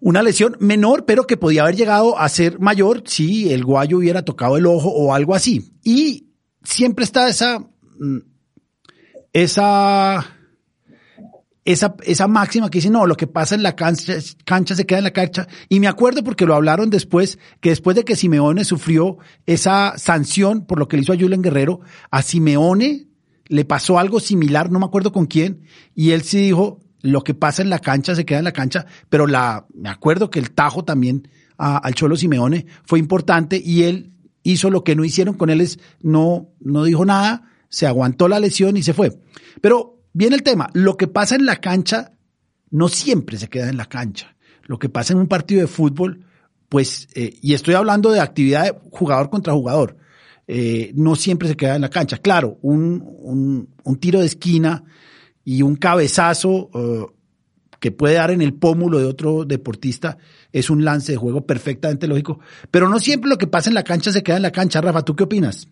una 0.00 0.22
lesión 0.22 0.56
menor, 0.60 1.04
pero 1.06 1.26
que 1.26 1.36
podía 1.36 1.62
haber 1.62 1.76
llegado 1.76 2.18
a 2.18 2.28
ser 2.28 2.60
mayor 2.60 3.02
si 3.06 3.52
el 3.52 3.64
guayo 3.64 3.98
hubiera 3.98 4.24
tocado 4.24 4.56
el 4.56 4.66
ojo 4.66 4.90
o 4.90 5.14
algo 5.14 5.34
así. 5.34 5.72
Y 5.82 6.28
siempre 6.62 7.04
está 7.04 7.28
esa, 7.28 7.58
mm, 7.98 8.18
esa, 9.32 10.26
esa, 11.64 11.94
esa 12.04 12.26
máxima 12.26 12.70
que 12.70 12.78
dice, 12.78 12.90
no, 12.90 13.06
lo 13.06 13.16
que 13.16 13.26
pasa 13.26 13.54
en 13.54 13.62
la 13.62 13.76
cancha, 13.76 14.20
se 14.20 14.86
queda 14.86 14.98
en 14.98 15.04
la 15.04 15.12
cancha. 15.12 15.46
Y 15.68 15.80
me 15.80 15.88
acuerdo 15.88 16.24
porque 16.24 16.46
lo 16.46 16.54
hablaron 16.54 16.90
después, 16.90 17.38
que 17.60 17.70
después 17.70 17.96
de 17.96 18.04
que 18.04 18.16
Simeone 18.16 18.64
sufrió 18.64 19.18
esa 19.46 19.96
sanción 19.96 20.66
por 20.66 20.78
lo 20.78 20.88
que 20.88 20.96
le 20.96 21.04
hizo 21.04 21.12
a 21.12 21.18
Julen 21.18 21.42
Guerrero, 21.42 21.80
a 22.10 22.22
Simeone 22.22 23.06
le 23.46 23.64
pasó 23.64 23.98
algo 23.98 24.18
similar, 24.18 24.70
no 24.70 24.78
me 24.78 24.86
acuerdo 24.86 25.12
con 25.12 25.26
quién, 25.26 25.62
y 25.94 26.10
él 26.10 26.22
sí 26.22 26.38
dijo, 26.38 26.80
lo 27.02 27.22
que 27.22 27.34
pasa 27.34 27.62
en 27.62 27.70
la 27.70 27.80
cancha 27.80 28.14
se 28.14 28.24
queda 28.24 28.38
en 28.38 28.44
la 28.44 28.52
cancha, 28.52 28.86
pero 29.08 29.26
la, 29.26 29.66
me 29.74 29.90
acuerdo 29.90 30.30
que 30.30 30.38
el 30.38 30.52
tajo 30.52 30.84
también 30.84 31.28
al 31.58 31.94
Cholo 31.94 32.16
Simeone 32.16 32.66
fue 32.84 32.98
importante 32.98 33.60
y 33.62 33.84
él 33.84 34.12
hizo 34.42 34.70
lo 34.70 34.82
que 34.82 34.96
no 34.96 35.04
hicieron 35.04 35.34
con 35.34 35.50
él, 35.50 35.60
es 35.60 35.78
no, 36.00 36.48
no 36.60 36.84
dijo 36.84 37.04
nada, 37.04 37.50
se 37.68 37.86
aguantó 37.86 38.26
la 38.26 38.40
lesión 38.40 38.76
y 38.76 38.82
se 38.82 38.94
fue. 38.94 39.20
Pero 39.60 40.01
viene 40.12 40.36
el 40.36 40.42
tema, 40.42 40.70
lo 40.72 40.96
que 40.96 41.08
pasa 41.08 41.34
en 41.34 41.46
la 41.46 41.56
cancha 41.56 42.12
no 42.70 42.88
siempre 42.88 43.36
se 43.36 43.48
queda 43.48 43.68
en 43.68 43.76
la 43.76 43.86
cancha. 43.86 44.34
Lo 44.64 44.78
que 44.78 44.88
pasa 44.88 45.12
en 45.12 45.18
un 45.18 45.28
partido 45.28 45.60
de 45.60 45.66
fútbol, 45.66 46.24
pues, 46.68 47.08
eh, 47.14 47.38
y 47.42 47.54
estoy 47.54 47.74
hablando 47.74 48.10
de 48.10 48.20
actividad 48.20 48.64
de 48.64 48.78
jugador 48.90 49.28
contra 49.28 49.52
jugador, 49.52 49.96
eh, 50.48 50.92
no 50.94 51.14
siempre 51.14 51.48
se 51.48 51.56
queda 51.56 51.76
en 51.76 51.82
la 51.82 51.90
cancha. 51.90 52.18
Claro, 52.18 52.58
un, 52.62 53.68
un, 53.84 53.96
tiro 53.96 54.20
de 54.20 54.26
esquina 54.26 54.84
y 55.44 55.62
un 55.62 55.76
cabezazo 55.76 56.70
eh, 56.74 57.06
que 57.78 57.92
puede 57.92 58.14
dar 58.14 58.30
en 58.30 58.42
el 58.42 58.54
pómulo 58.54 58.98
de 58.98 59.06
otro 59.06 59.44
deportista 59.44 60.16
es 60.52 60.70
un 60.70 60.84
lance 60.84 61.12
de 61.12 61.18
juego 61.18 61.46
perfectamente 61.46 62.06
lógico. 62.06 62.40
Pero 62.70 62.88
no 62.88 62.98
siempre 62.98 63.28
lo 63.28 63.38
que 63.38 63.46
pasa 63.46 63.70
en 63.70 63.74
la 63.74 63.84
cancha 63.84 64.12
se 64.12 64.22
queda 64.22 64.36
en 64.36 64.42
la 64.42 64.52
cancha. 64.52 64.80
Rafa, 64.80 65.02
¿tú 65.02 65.14
qué 65.14 65.24
opinas? 65.24 65.68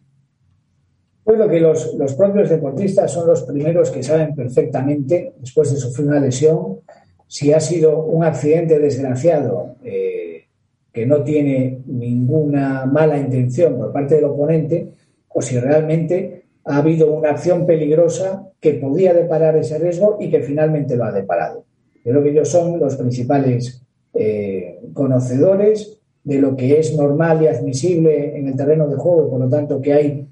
Bueno, 1.31 1.49
que 1.49 1.61
los, 1.61 1.95
los 1.95 2.14
propios 2.14 2.51
deportistas 2.51 3.12
son 3.12 3.29
los 3.29 3.45
primeros 3.45 3.93
que 3.93 4.03
saben 4.03 4.35
perfectamente, 4.35 5.35
después 5.38 5.73
de 5.73 5.77
sufrir 5.77 6.09
una 6.09 6.19
lesión, 6.19 6.81
si 7.29 7.53
ha 7.53 7.61
sido 7.61 8.03
un 8.03 8.25
accidente 8.25 8.81
desgraciado 8.81 9.77
eh, 9.85 10.47
que 10.93 11.07
no 11.07 11.23
tiene 11.23 11.83
ninguna 11.87 12.85
mala 12.85 13.16
intención 13.16 13.77
por 13.77 13.93
parte 13.93 14.16
del 14.16 14.25
oponente, 14.25 14.88
o 15.29 15.40
si 15.40 15.57
realmente 15.61 16.47
ha 16.64 16.79
habido 16.79 17.12
una 17.12 17.31
acción 17.31 17.64
peligrosa 17.64 18.49
que 18.59 18.75
podía 18.75 19.14
deparar 19.14 19.57
ese 19.57 19.79
riesgo 19.79 20.16
y 20.19 20.33
que 20.33 20.40
finalmente 20.40 20.97
lo 20.97 21.05
ha 21.05 21.12
deparado. 21.12 21.62
Yo 22.05 22.11
creo 22.11 22.25
que 22.25 22.31
ellos 22.31 22.49
son 22.49 22.81
los 22.81 22.97
principales 22.97 23.85
eh, 24.14 24.81
conocedores 24.95 26.01
de 26.25 26.40
lo 26.40 26.57
que 26.57 26.81
es 26.81 26.97
normal 26.97 27.40
y 27.40 27.47
admisible 27.47 28.37
en 28.37 28.49
el 28.49 28.57
terreno 28.57 28.88
de 28.88 28.97
juego, 28.97 29.31
por 29.31 29.38
lo 29.38 29.49
tanto 29.49 29.81
que 29.81 29.93
hay, 29.93 30.27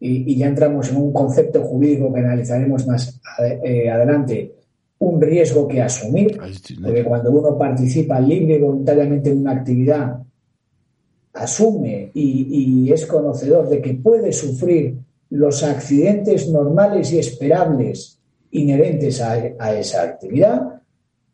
y, 0.00 0.34
ya 0.36 0.46
entramos 0.46 0.90
en 0.90 0.96
un 0.96 1.12
concepto 1.12 1.62
jurídico 1.62 2.12
que 2.12 2.20
analizaremos 2.20 2.86
más 2.86 3.20
eh, 3.62 3.90
adelante, 3.90 4.54
un 4.98 5.20
riesgo 5.20 5.68
que 5.68 5.80
asumir, 5.80 6.38
porque 6.82 7.04
cuando 7.04 7.30
uno 7.30 7.56
participa 7.56 8.18
libre 8.20 8.56
y 8.56 8.60
voluntariamente 8.60 9.30
en 9.30 9.38
una 9.38 9.52
actividad, 9.52 10.22
asume 11.32 12.10
y, 12.14 12.86
y 12.86 12.92
es 12.92 13.06
conocedor 13.06 13.68
de 13.68 13.80
que 13.80 13.94
puede 13.94 14.32
sufrir 14.32 14.96
los 15.30 15.62
accidentes 15.62 16.48
normales 16.48 17.12
y 17.12 17.18
esperables 17.18 18.20
inherentes 18.50 19.20
a, 19.20 19.74
esa 19.78 20.02
actividad 20.02 20.82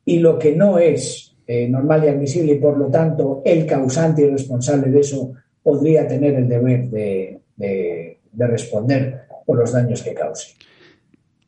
y 0.05 0.19
lo 0.19 0.39
que 0.39 0.55
no 0.55 0.79
es 0.79 1.35
eh, 1.47 1.69
normal 1.69 2.05
y 2.05 2.09
admisible 2.09 2.53
y 2.53 2.59
por 2.59 2.77
lo 2.77 2.89
tanto 2.89 3.43
el 3.45 3.67
causante 3.67 4.23
y 4.23 4.31
responsable 4.31 4.91
de 4.91 5.01
eso 5.01 5.33
podría 5.63 6.07
tener 6.07 6.35
el 6.35 6.49
deber 6.49 6.91
de, 6.91 8.16
responder 8.39 9.27
por 9.47 9.59
los 9.59 9.73
daños 9.73 10.03
que 10.03 10.15
cause. 10.15 10.55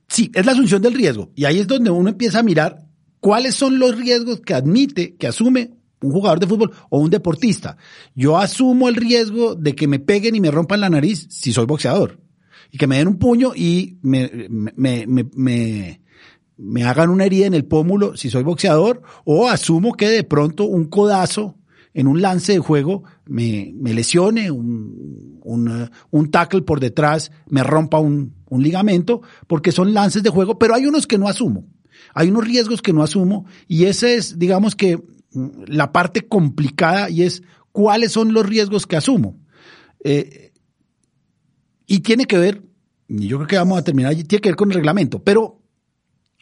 Sí, 0.07 0.31
es 0.35 0.47
la 0.47 0.53
asunción 0.53 0.81
del 0.81 0.95
riesgo 0.95 1.31
y 1.35 1.45
ahí 1.45 1.59
es 1.59 1.67
donde 1.67 1.91
uno 1.91 2.09
empieza 2.09 2.39
a 2.39 2.43
mirar 2.43 2.87
cuáles 3.21 3.55
son 3.55 3.79
los 3.79 3.97
riesgos 3.99 4.41
que 4.41 4.55
admite, 4.55 5.17
que 5.17 5.27
asume 5.27 5.73
un 6.01 6.13
jugador 6.13 6.41
de 6.41 6.47
fútbol 6.47 6.73
o 6.91 6.99
un 6.99 7.11
deportista. 7.11 7.77
Yo 8.15 8.39
asumo 8.39 8.89
el 8.89 8.95
riesgo 8.95 9.55
de 9.55 9.75
que 9.75 9.89
me 9.89 9.99
peguen 9.99 10.35
y 10.35 10.41
me 10.41 10.51
rompan 10.51 10.81
la 10.81 10.91
nariz 10.91 11.27
si 11.31 11.53
soy 11.53 11.67
boxeador 11.67 12.19
y 12.71 12.79
que 12.79 12.87
me 12.87 12.99
den 12.99 13.09
un 13.09 13.19
puño 13.19 13.53
y 13.55 13.99
me, 14.03 14.49
me, 14.49 15.07
me, 16.57 16.85
hagan 16.85 17.11
una 17.11 17.25
herida 17.25 17.47
en 17.47 17.55
el 17.55 17.65
pómulo 17.65 18.17
si 18.17 18.31
soy 18.31 18.43
boxeador, 18.43 19.03
o 19.25 19.49
asumo 19.49 19.95
que 19.95 20.09
de 20.09 20.25
pronto 20.25 20.65
un 20.65 20.87
codazo 20.87 21.58
en 21.99 22.07
un 22.07 22.23
lance 22.23 22.53
de 22.53 22.61
juego 22.61 23.03
me, 23.27 23.73
me 23.75 23.93
lesione, 23.93 24.53
un, 24.53 25.41
un, 25.43 25.91
un, 26.13 26.31
tackle 26.31 26.63
por 26.63 26.79
detrás 26.79 27.33
me 27.49 27.65
rompa 27.65 27.99
un, 27.99 28.37
un 28.49 28.63
ligamento, 28.63 29.21
porque 29.49 29.73
son 29.73 29.93
lances 29.93 30.23
de 30.23 30.31
juego, 30.31 30.61
pero 30.61 30.77
hay 30.77 30.87
unos 30.87 31.09
que 31.09 31.19
no 31.19 31.27
asumo. 31.27 31.67
Hay 32.15 32.29
unos 32.29 32.45
riesgos 32.45 32.83
que 32.83 32.93
no 32.93 33.03
asumo 33.03 33.47
y 33.67 33.87
ese 33.87 34.15
es, 34.15 34.39
digamos 34.39 34.77
que, 34.77 35.03
la 35.67 35.91
parte 35.91 36.29
complicada 36.29 37.11
y 37.11 37.23
es 37.23 37.43
cuáles 37.73 38.13
son 38.13 38.33
los 38.33 38.47
riesgos 38.47 38.87
que 38.87 38.97
asumo. 38.97 39.37
Eh, 40.05 40.53
y 41.85 41.99
tiene 41.99 42.27
que 42.27 42.39
ver, 42.39 42.63
y 43.09 43.27
yo 43.27 43.39
creo 43.39 43.49
que 43.49 43.59
vamos 43.59 43.77
a 43.77 43.83
terminar, 43.83 44.15
tiene 44.15 44.41
que 44.41 44.51
ver 44.51 44.57
con 44.57 44.71
el 44.71 44.77
reglamento, 44.77 45.25
pero 45.25 45.61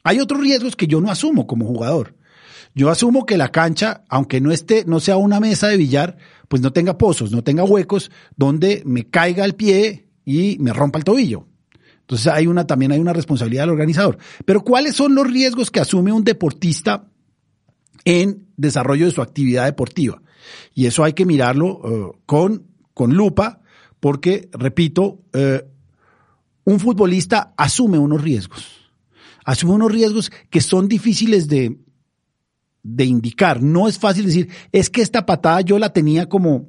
hay 0.04 0.20
otros 0.20 0.38
riesgos 0.38 0.76
que 0.76 0.86
yo 0.86 1.00
no 1.00 1.10
asumo 1.10 1.46
como 1.46 1.64
jugador. 1.64 2.14
Yo 2.76 2.90
asumo 2.90 3.24
que 3.24 3.38
la 3.38 3.48
cancha, 3.48 4.04
aunque 4.10 4.38
no 4.42 4.52
esté, 4.52 4.84
no 4.86 5.00
sea 5.00 5.16
una 5.16 5.40
mesa 5.40 5.68
de 5.68 5.78
billar, 5.78 6.18
pues 6.46 6.60
no 6.60 6.74
tenga 6.74 6.98
pozos, 6.98 7.32
no 7.32 7.42
tenga 7.42 7.64
huecos 7.64 8.10
donde 8.36 8.82
me 8.84 9.08
caiga 9.08 9.46
el 9.46 9.54
pie 9.54 10.10
y 10.26 10.58
me 10.60 10.74
rompa 10.74 10.98
el 10.98 11.04
tobillo. 11.04 11.48
Entonces 12.00 12.26
hay 12.26 12.46
una, 12.46 12.66
también 12.66 12.92
hay 12.92 12.98
una 12.98 13.14
responsabilidad 13.14 13.62
del 13.62 13.70
organizador. 13.70 14.18
Pero 14.44 14.62
¿cuáles 14.62 14.94
son 14.94 15.14
los 15.14 15.26
riesgos 15.26 15.70
que 15.70 15.80
asume 15.80 16.12
un 16.12 16.22
deportista 16.22 17.08
en 18.04 18.46
desarrollo 18.58 19.06
de 19.06 19.12
su 19.12 19.22
actividad 19.22 19.64
deportiva? 19.64 20.20
Y 20.74 20.84
eso 20.84 21.02
hay 21.02 21.14
que 21.14 21.24
mirarlo 21.24 21.80
eh, 21.82 22.18
con, 22.26 22.66
con 22.92 23.14
lupa 23.14 23.62
porque, 24.00 24.50
repito, 24.52 25.22
eh, 25.32 25.66
un 26.64 26.78
futbolista 26.78 27.54
asume 27.56 27.96
unos 27.96 28.20
riesgos, 28.20 28.92
asume 29.46 29.72
unos 29.72 29.90
riesgos 29.90 30.30
que 30.50 30.60
son 30.60 30.88
difíciles 30.88 31.48
de, 31.48 31.78
de 32.86 33.04
indicar. 33.04 33.62
No 33.62 33.88
es 33.88 33.98
fácil 33.98 34.26
decir, 34.26 34.48
es 34.72 34.90
que 34.90 35.02
esta 35.02 35.26
patada 35.26 35.60
yo 35.62 35.78
la 35.78 35.92
tenía 35.92 36.28
como, 36.28 36.68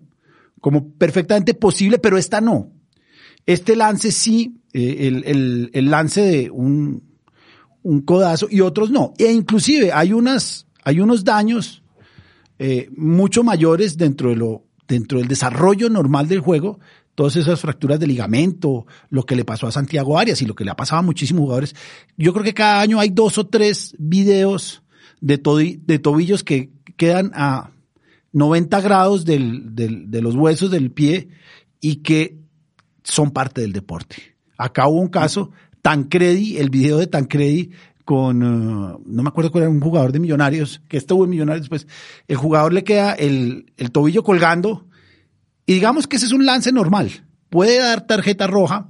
como 0.60 0.94
perfectamente 0.94 1.54
posible, 1.54 2.00
pero 2.00 2.18
esta 2.18 2.42
no. 2.42 2.72
Este 3.46 3.76
lance 3.76 4.12
sí, 4.12 4.58
eh, 4.74 5.08
el, 5.08 5.70
el, 5.74 5.90
lance 5.90 6.22
de 6.22 6.50
un, 6.50 7.04
un 7.84 8.02
codazo 8.02 8.48
y 8.50 8.62
otros 8.62 8.90
no. 8.90 9.14
E 9.18 9.32
inclusive 9.32 9.92
hay 9.94 10.12
unas, 10.12 10.68
hay 10.84 11.00
unos 11.00 11.24
daños 11.24 11.84
eh, 12.60 12.90
mucho 12.98 13.44
mayores 13.44 13.98
dentro 13.98 14.30
de 14.30 14.36
lo, 14.36 14.66
dentro 14.88 15.20
del 15.20 15.28
desarrollo 15.28 15.90
normal 15.90 16.28
del 16.28 16.40
juego 16.42 16.80
todas 17.18 17.36
esas 17.36 17.60
fracturas 17.60 18.00
de 18.00 18.06
ligamento, 18.06 18.86
lo 19.10 19.24
que 19.24 19.36
le 19.36 19.44
pasó 19.44 19.66
a 19.66 19.72
Santiago 19.72 20.20
Arias 20.20 20.40
y 20.44 20.46
lo 20.46 20.54
que 20.54 20.64
le 20.64 20.70
ha 20.70 20.76
pasado 20.76 21.00
a 21.00 21.02
muchísimos 21.02 21.42
jugadores. 21.42 21.76
Yo 22.16 22.32
creo 22.32 22.46
que 22.46 22.54
cada 22.54 22.80
año 22.80 23.00
hay 23.00 23.10
dos 23.10 23.40
o 23.40 23.48
tres 23.48 23.96
videos 23.98 24.84
de, 25.22 25.42
de 25.86 26.00
tobillos 26.00 26.44
que 26.44 26.72
quedan 26.96 27.32
a 27.34 27.72
90 28.34 28.82
grados 28.82 29.26
del, 29.26 29.76
del, 29.76 30.12
de 30.12 30.22
los 30.22 30.36
huesos 30.36 30.72
del 30.72 30.92
pie 30.92 31.30
y 31.80 31.98
que 31.98 32.38
son 33.04 33.32
parte 33.32 33.62
del 33.62 33.74
deporte. 33.74 34.36
Acá 34.58 34.88
hubo 34.88 35.00
un 35.00 35.08
caso, 35.08 35.52
Tancredi, 35.82 36.58
el 36.58 36.70
video 36.70 36.98
de 36.98 37.08
Tancredi 37.08 37.72
con, 38.04 38.42
uh, 38.42 39.02
no 39.06 39.24
me 39.24 39.30
acuerdo 39.30 39.52
cuál 39.52 39.64
era 39.64 39.72
un 39.72 39.82
jugador 39.82 40.12
de 40.12 40.20
Millonarios, 40.20 40.82
que 40.88 40.98
estuvo 40.98 41.26
en 41.26 41.30
Millonarios, 41.30 41.68
pues 41.68 41.88
el 42.28 42.38
jugador 42.38 42.74
le 42.74 42.84
queda 42.84 43.14
el, 43.14 43.74
el 43.78 43.92
tobillo 43.92 44.24
colgando 44.24 44.88
y 45.66 45.74
digamos 45.74 46.08
que 46.08 46.16
ese 46.16 46.26
es 46.26 46.32
un 46.32 46.46
lance 46.46 46.72
normal. 46.72 47.12
Puede 47.50 47.80
dar 47.80 48.08
tarjeta 48.08 48.48
roja, 48.48 48.90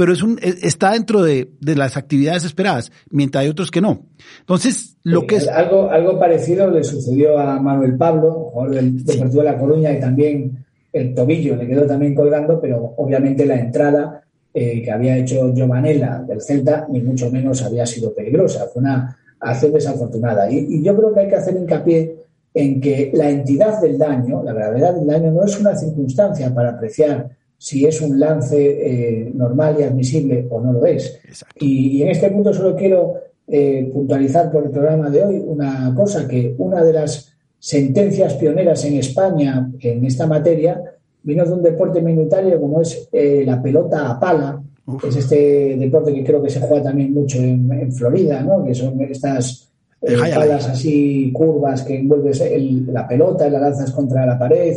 pero 0.00 0.14
es 0.14 0.22
un, 0.22 0.38
e, 0.40 0.54
está 0.62 0.92
dentro 0.92 1.22
de, 1.22 1.50
las 1.60 1.98
actividades 1.98 2.46
esperadas, 2.46 2.90
mientras 3.10 3.42
hay 3.42 3.50
otros 3.50 3.70
que 3.70 3.82
no. 3.82 4.06
Entonces, 4.38 4.96
lo 5.02 5.26
que 5.26 5.36
es... 5.36 5.46
Algo, 5.46 5.90
algo 5.90 6.18
parecido 6.18 6.70
le 6.70 6.82
sucedió 6.82 7.38
a 7.38 7.60
Manuel 7.60 7.98
Pablo, 7.98 8.48
jugador 8.50 8.76
del 8.76 9.04
Deportivo 9.04 9.42
de 9.42 9.50
La 9.50 9.58
Coruña, 9.58 9.92
y 9.92 10.00
también 10.00 10.64
el 10.90 11.14
tobillo 11.14 11.54
le 11.54 11.66
quedó 11.66 11.84
también 11.84 12.14
colgando, 12.14 12.58
pero 12.58 12.94
obviamente 12.96 13.44
la 13.44 13.60
entrada 13.60 14.22
eh, 14.54 14.80
que 14.80 14.90
había 14.90 15.18
hecho 15.18 15.52
Giovanella 15.52 16.24
del 16.26 16.40
Celta, 16.40 16.86
ni 16.88 17.02
mucho 17.02 17.30
menos 17.30 17.62
había 17.62 17.84
sido 17.84 18.14
peligrosa. 18.14 18.68
Fue 18.72 18.80
una 18.80 19.18
acción 19.38 19.70
desafortunada. 19.70 20.50
Y, 20.50 20.76
y 20.76 20.82
yo 20.82 20.96
creo 20.96 21.12
que 21.12 21.20
hay 21.20 21.28
que 21.28 21.36
hacer 21.36 21.54
hincapié 21.54 22.16
en 22.54 22.80
que 22.80 23.10
la 23.12 23.28
entidad 23.28 23.82
del 23.82 23.98
daño, 23.98 24.42
la 24.42 24.54
gravedad 24.54 24.94
del 24.94 25.06
daño, 25.06 25.30
no 25.30 25.44
es 25.44 25.60
una 25.60 25.76
circunstancia 25.76 26.54
para 26.54 26.70
apreciar 26.70 27.28
si 27.60 27.84
es 27.84 28.00
un 28.00 28.18
lance 28.18 28.56
eh, 28.56 29.30
normal 29.34 29.76
y 29.78 29.82
admisible 29.82 30.46
o 30.48 30.62
no 30.62 30.72
lo 30.72 30.86
es. 30.86 31.20
Y, 31.56 32.02
en 32.02 32.08
este 32.08 32.30
punto 32.30 32.54
solo 32.54 32.74
quiero 32.74 33.16
eh, 33.46 33.86
puntualizar 33.92 34.50
por 34.50 34.64
el 34.64 34.70
programa 34.70 35.10
de 35.10 35.22
hoy 35.22 35.42
una 35.46 35.92
cosa, 35.94 36.26
que 36.26 36.54
una 36.56 36.82
de 36.82 36.94
las 36.94 37.34
sentencias 37.58 38.32
pioneras 38.32 38.82
en 38.86 38.94
España 38.94 39.70
en 39.78 40.06
esta 40.06 40.26
materia 40.26 40.82
vino 41.22 41.44
de 41.44 41.52
un 41.52 41.62
deporte 41.62 42.00
minoritario 42.00 42.58
como 42.58 42.80
es 42.80 43.10
eh, 43.12 43.42
la 43.44 43.62
pelota 43.62 44.10
a 44.10 44.18
pala, 44.18 44.62
Es 45.06 45.16
este 45.16 45.76
deporte 45.76 46.14
que 46.14 46.24
creo 46.24 46.42
que 46.42 46.48
se 46.48 46.60
juega 46.60 46.84
también 46.84 47.12
mucho 47.12 47.36
en, 47.40 47.92
Florida, 47.92 48.40
¿no? 48.40 48.64
Que 48.64 48.74
son 48.74 48.98
estas 49.02 49.70
palas 50.00 50.66
así 50.66 51.30
curvas 51.30 51.82
que 51.82 51.98
envuelves 51.98 52.42
la 52.86 53.06
pelota 53.06 53.46
y 53.46 53.50
la 53.50 53.60
lanzas 53.60 53.92
contra 53.92 54.24
la 54.24 54.38
pared 54.38 54.74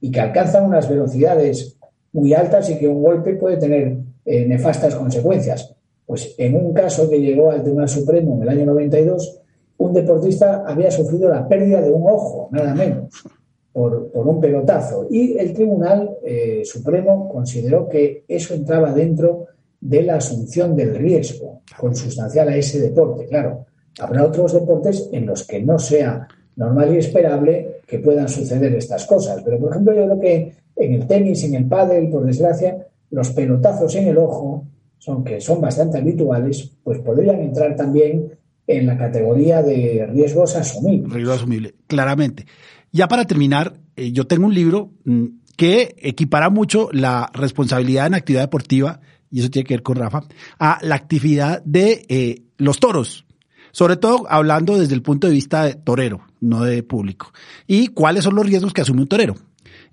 y, 0.00 0.10
que 0.10 0.20
alcanzan 0.20 0.66
unas 0.66 0.88
velocidades 0.88 1.76
muy 2.12 2.34
altas 2.34 2.68
y 2.70 2.78
que 2.78 2.88
un 2.88 3.02
golpe 3.02 3.34
puede 3.34 3.56
tener 3.56 3.96
eh, 4.24 4.46
nefastas 4.46 4.94
consecuencias. 4.94 5.74
Pues 6.06 6.34
en 6.38 6.56
un 6.56 6.72
caso 6.72 7.08
que 7.08 7.20
llegó 7.20 7.50
al 7.50 7.62
Tribunal 7.62 7.88
Supremo 7.88 8.36
en 8.36 8.42
el 8.42 8.48
año 8.48 8.66
92, 8.66 9.40
un 9.78 9.92
deportista 9.92 10.64
había 10.66 10.90
sufrido 10.90 11.28
la 11.28 11.48
pérdida 11.48 11.80
de 11.80 11.90
un 11.90 12.08
ojo, 12.08 12.48
nada 12.52 12.74
menos 12.74 13.24
por, 13.72 14.10
un 14.14 14.40
pelotazo. 14.40 15.06
Y 15.10 15.38
el 15.38 15.52
Tribunal 15.52 16.18
eh, 16.22 16.62
Supremo 16.64 17.28
consideró 17.28 17.88
que 17.88 18.24
eso 18.28 18.54
entraba 18.54 18.92
dentro 18.92 19.46
de 19.80 20.02
la 20.02 20.16
asunción 20.16 20.76
del 20.76 20.94
riesgo 20.94 21.62
consustancial 21.78 22.48
a 22.48 22.56
ese 22.56 22.80
deporte. 22.80 23.26
Claro, 23.26 23.66
habrá 23.98 24.24
otros 24.24 24.52
deportes 24.52 25.08
en 25.12 25.26
los 25.26 25.46
que 25.46 25.60
no 25.60 25.78
sea 25.78 26.28
normal 26.56 26.94
y 26.94 26.98
esperable 26.98 27.80
que 27.86 27.98
puedan 27.98 28.28
suceder 28.28 28.74
estas 28.74 29.06
cosas. 29.06 29.42
Pero, 29.44 29.58
por 29.58 29.70
ejemplo, 29.70 29.94
yo 29.94 30.04
creo 30.04 30.20
que 30.20 30.52
en 30.76 30.94
el 30.94 31.06
tenis, 31.06 31.44
en 31.44 31.54
el 31.54 31.66
pádel, 31.66 32.08
por 32.08 32.24
desgracia, 32.24 32.86
los 33.10 33.30
pelotazos 33.30 33.94
en 33.96 34.08
el 34.08 34.18
ojo, 34.18 34.66
son, 34.98 35.24
que 35.24 35.40
son 35.40 35.60
bastante 35.60 35.98
habituales, 35.98 36.70
pues 36.82 37.00
podrían 37.00 37.40
entrar 37.40 37.76
también 37.76 38.32
en 38.66 38.86
la 38.86 38.96
categoría 38.96 39.62
de 39.62 40.06
riesgos 40.12 40.56
asumibles. 40.56 41.12
Riesgo 41.12 41.32
asumible, 41.32 41.74
claramente. 41.86 42.46
Ya 42.92 43.08
para 43.08 43.26
terminar, 43.26 43.74
eh, 43.96 44.12
yo 44.12 44.26
tengo 44.26 44.46
un 44.46 44.54
libro 44.54 44.90
mm, 45.04 45.24
que 45.56 45.94
equipara 45.98 46.50
mucho 46.50 46.88
la 46.92 47.30
responsabilidad 47.34 48.06
en 48.06 48.14
actividad 48.14 48.42
deportiva, 48.42 49.00
y 49.30 49.40
eso 49.40 49.50
tiene 49.50 49.66
que 49.66 49.74
ver 49.74 49.82
con 49.82 49.96
Rafa, 49.96 50.22
a 50.58 50.78
la 50.82 50.94
actividad 50.94 51.62
de 51.64 52.04
eh, 52.08 52.42
los 52.58 52.78
toros. 52.78 53.26
Sobre 53.72 53.96
todo 53.96 54.26
hablando 54.28 54.78
desde 54.78 54.94
el 54.94 55.02
punto 55.02 55.26
de 55.26 55.32
vista 55.32 55.64
de 55.64 55.74
torero, 55.74 56.26
no 56.40 56.62
de 56.62 56.82
público. 56.82 57.32
Y 57.66 57.88
cuáles 57.88 58.24
son 58.24 58.34
los 58.34 58.44
riesgos 58.44 58.74
que 58.74 58.82
asume 58.82 59.00
un 59.00 59.08
torero. 59.08 59.34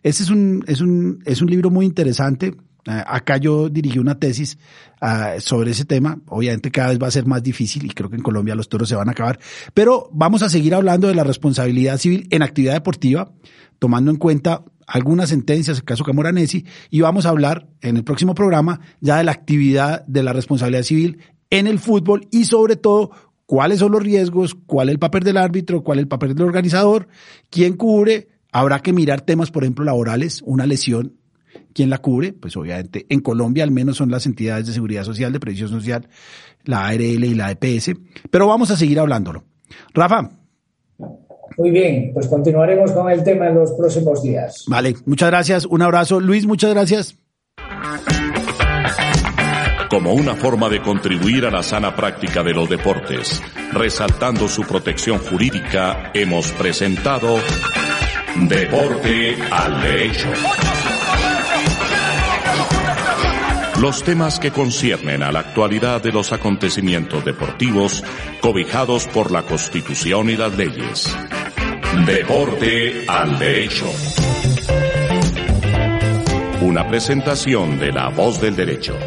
Ese 0.04 0.24
es 0.24 0.30
un, 0.30 0.64
es 0.68 0.82
un, 0.82 1.22
es 1.26 1.42
un 1.42 1.50
libro 1.50 1.70
muy 1.70 1.86
interesante. 1.86 2.56
Eh, 2.86 3.04
acá 3.06 3.38
yo 3.38 3.70
dirigí 3.70 4.00
una 4.00 4.20
tesis 4.20 4.58
ah, 5.02 5.36
sobre 5.40 5.72
ese 5.72 5.86
tema. 5.86 6.20
Obviamente 6.28 6.72
cada 6.72 6.90
vez 6.90 7.00
va 7.02 7.08
a 7.08 7.12
ser 7.12 7.26
más 7.26 7.44
difícil 7.44 7.86
y 7.86 7.90
creo 7.90 8.10
que 8.10 8.16
en 8.16 8.24
Colombia 8.24 8.56
los 8.56 8.70
toros 8.70 8.88
se 8.90 8.96
van 8.96 9.10
a 9.10 9.12
acabar. 9.12 9.40
Pero 9.74 10.10
vamos 10.12 10.42
a 10.44 10.50
seguir 10.50 10.74
hablando 10.74 11.08
de 11.08 11.16
la 11.16 11.24
responsabilidad 11.24 11.98
civil 11.98 12.28
en 12.32 12.42
actividad 12.42 12.74
deportiva, 12.74 13.32
tomando 13.80 14.12
en 14.12 14.18
cuenta 14.18 14.64
algunas 14.88 15.30
sentencias, 15.30 15.78
el 15.78 15.84
caso 15.84 16.04
Camoranesi, 16.04 16.66
y 16.90 17.02
vamos 17.02 17.26
a 17.26 17.30
hablar 17.30 17.68
en 17.82 17.98
el 17.98 18.04
próximo 18.04 18.34
programa 18.34 18.80
ya 19.02 19.18
de 19.18 19.24
la 19.24 19.32
actividad 19.32 20.06
de 20.08 20.24
la 20.24 20.34
responsabilidad 20.34 20.84
civil 20.84 21.20
en 21.52 21.68
el 21.68 21.80
fútbol 21.80 22.28
y 22.32 22.46
sobre 22.46 22.76
todo 22.76 23.12
cuáles 23.46 23.80
son 23.80 23.92
los 23.92 24.04
riesgos, 24.04 24.56
cuál 24.56 24.90
es 24.90 24.94
el 24.94 25.00
papel 25.00 25.24
del 25.24 25.38
árbitro, 25.38 25.84
cuál 25.84 26.00
es 26.00 26.04
el 26.04 26.08
papel 26.08 26.36
del 26.36 26.46
organizador, 26.46 27.08
quién 27.50 27.76
cubre. 27.76 28.30
Habrá 28.52 28.80
que 28.80 28.94
mirar 28.94 29.22
temas, 29.22 29.52
por 29.52 29.64
ejemplo, 29.64 29.86
laborales, 29.86 30.42
una 30.46 30.66
lesión 30.66 31.20
¿Quién 31.74 31.90
la 31.90 32.00
cubre? 32.00 32.34
Pues 32.34 32.56
obviamente 32.58 33.06
en 33.10 33.22
Colombia 33.22 33.64
al 33.64 33.72
menos 33.72 33.98
son 33.98 34.12
las 34.12 34.26
entidades 34.26 34.68
de 34.68 34.74
seguridad 34.74 35.04
social, 35.04 35.32
de 35.32 35.40
previsión 35.40 35.70
social, 35.70 36.08
la 36.64 36.88
ARL 36.88 37.02
y 37.02 37.36
la 37.36 37.52
EPS, 37.52 37.92
pero 38.30 38.48
vamos 38.48 38.72
a 38.72 38.76
seguir 38.76 39.00
hablándolo. 39.00 39.44
Rafa. 39.94 40.30
Muy 41.58 41.72
bien, 41.72 42.12
pues 42.14 42.28
continuaremos 42.28 42.92
con 42.92 43.10
el 43.10 43.24
tema 43.24 43.48
en 43.48 43.56
los 43.56 43.72
próximos 43.74 44.24
días. 44.24 44.64
Vale, 44.68 44.96
muchas 45.06 45.30
gracias, 45.30 45.66
un 45.66 45.82
abrazo. 45.82 46.20
Luis, 46.20 46.46
muchas 46.46 46.72
gracias. 46.74 47.16
Como 49.90 50.14
una 50.14 50.36
forma 50.36 50.70
de 50.70 50.82
contribuir 50.82 51.46
a 51.46 51.52
la 51.52 51.64
sana 51.64 51.96
práctica 51.96 52.44
de 52.44 52.54
los 52.54 52.70
deportes, 52.70 53.42
resaltando 53.74 54.48
su 54.48 54.62
protección 54.62 55.18
jurídica, 55.18 56.12
hemos 56.14 56.52
presentado 56.52 57.38
Deporte 58.36 59.38
al 59.52 59.82
Derecho. 59.82 60.30
Los 63.80 64.04
temas 64.04 64.40
que 64.40 64.52
conciernen 64.52 65.24
a 65.24 65.32
la 65.32 65.40
actualidad 65.40 66.02
de 66.02 66.12
los 66.12 66.32
acontecimientos 66.32 67.26
deportivos 67.26 68.04
cobijados 68.42 69.08
por 69.08 69.32
la 69.32 69.44
Constitución 69.44 70.30
y 70.30 70.38
las 70.38 70.56
leyes. 70.56 71.16
Deporte 72.06 73.06
al 73.08 73.40
Derecho. 73.40 73.86
Una 76.62 76.88
presentación 76.88 77.80
de 77.80 77.92
La 77.92 78.10
Voz 78.10 78.40
del 78.42 78.56
Derecho. 78.56 78.98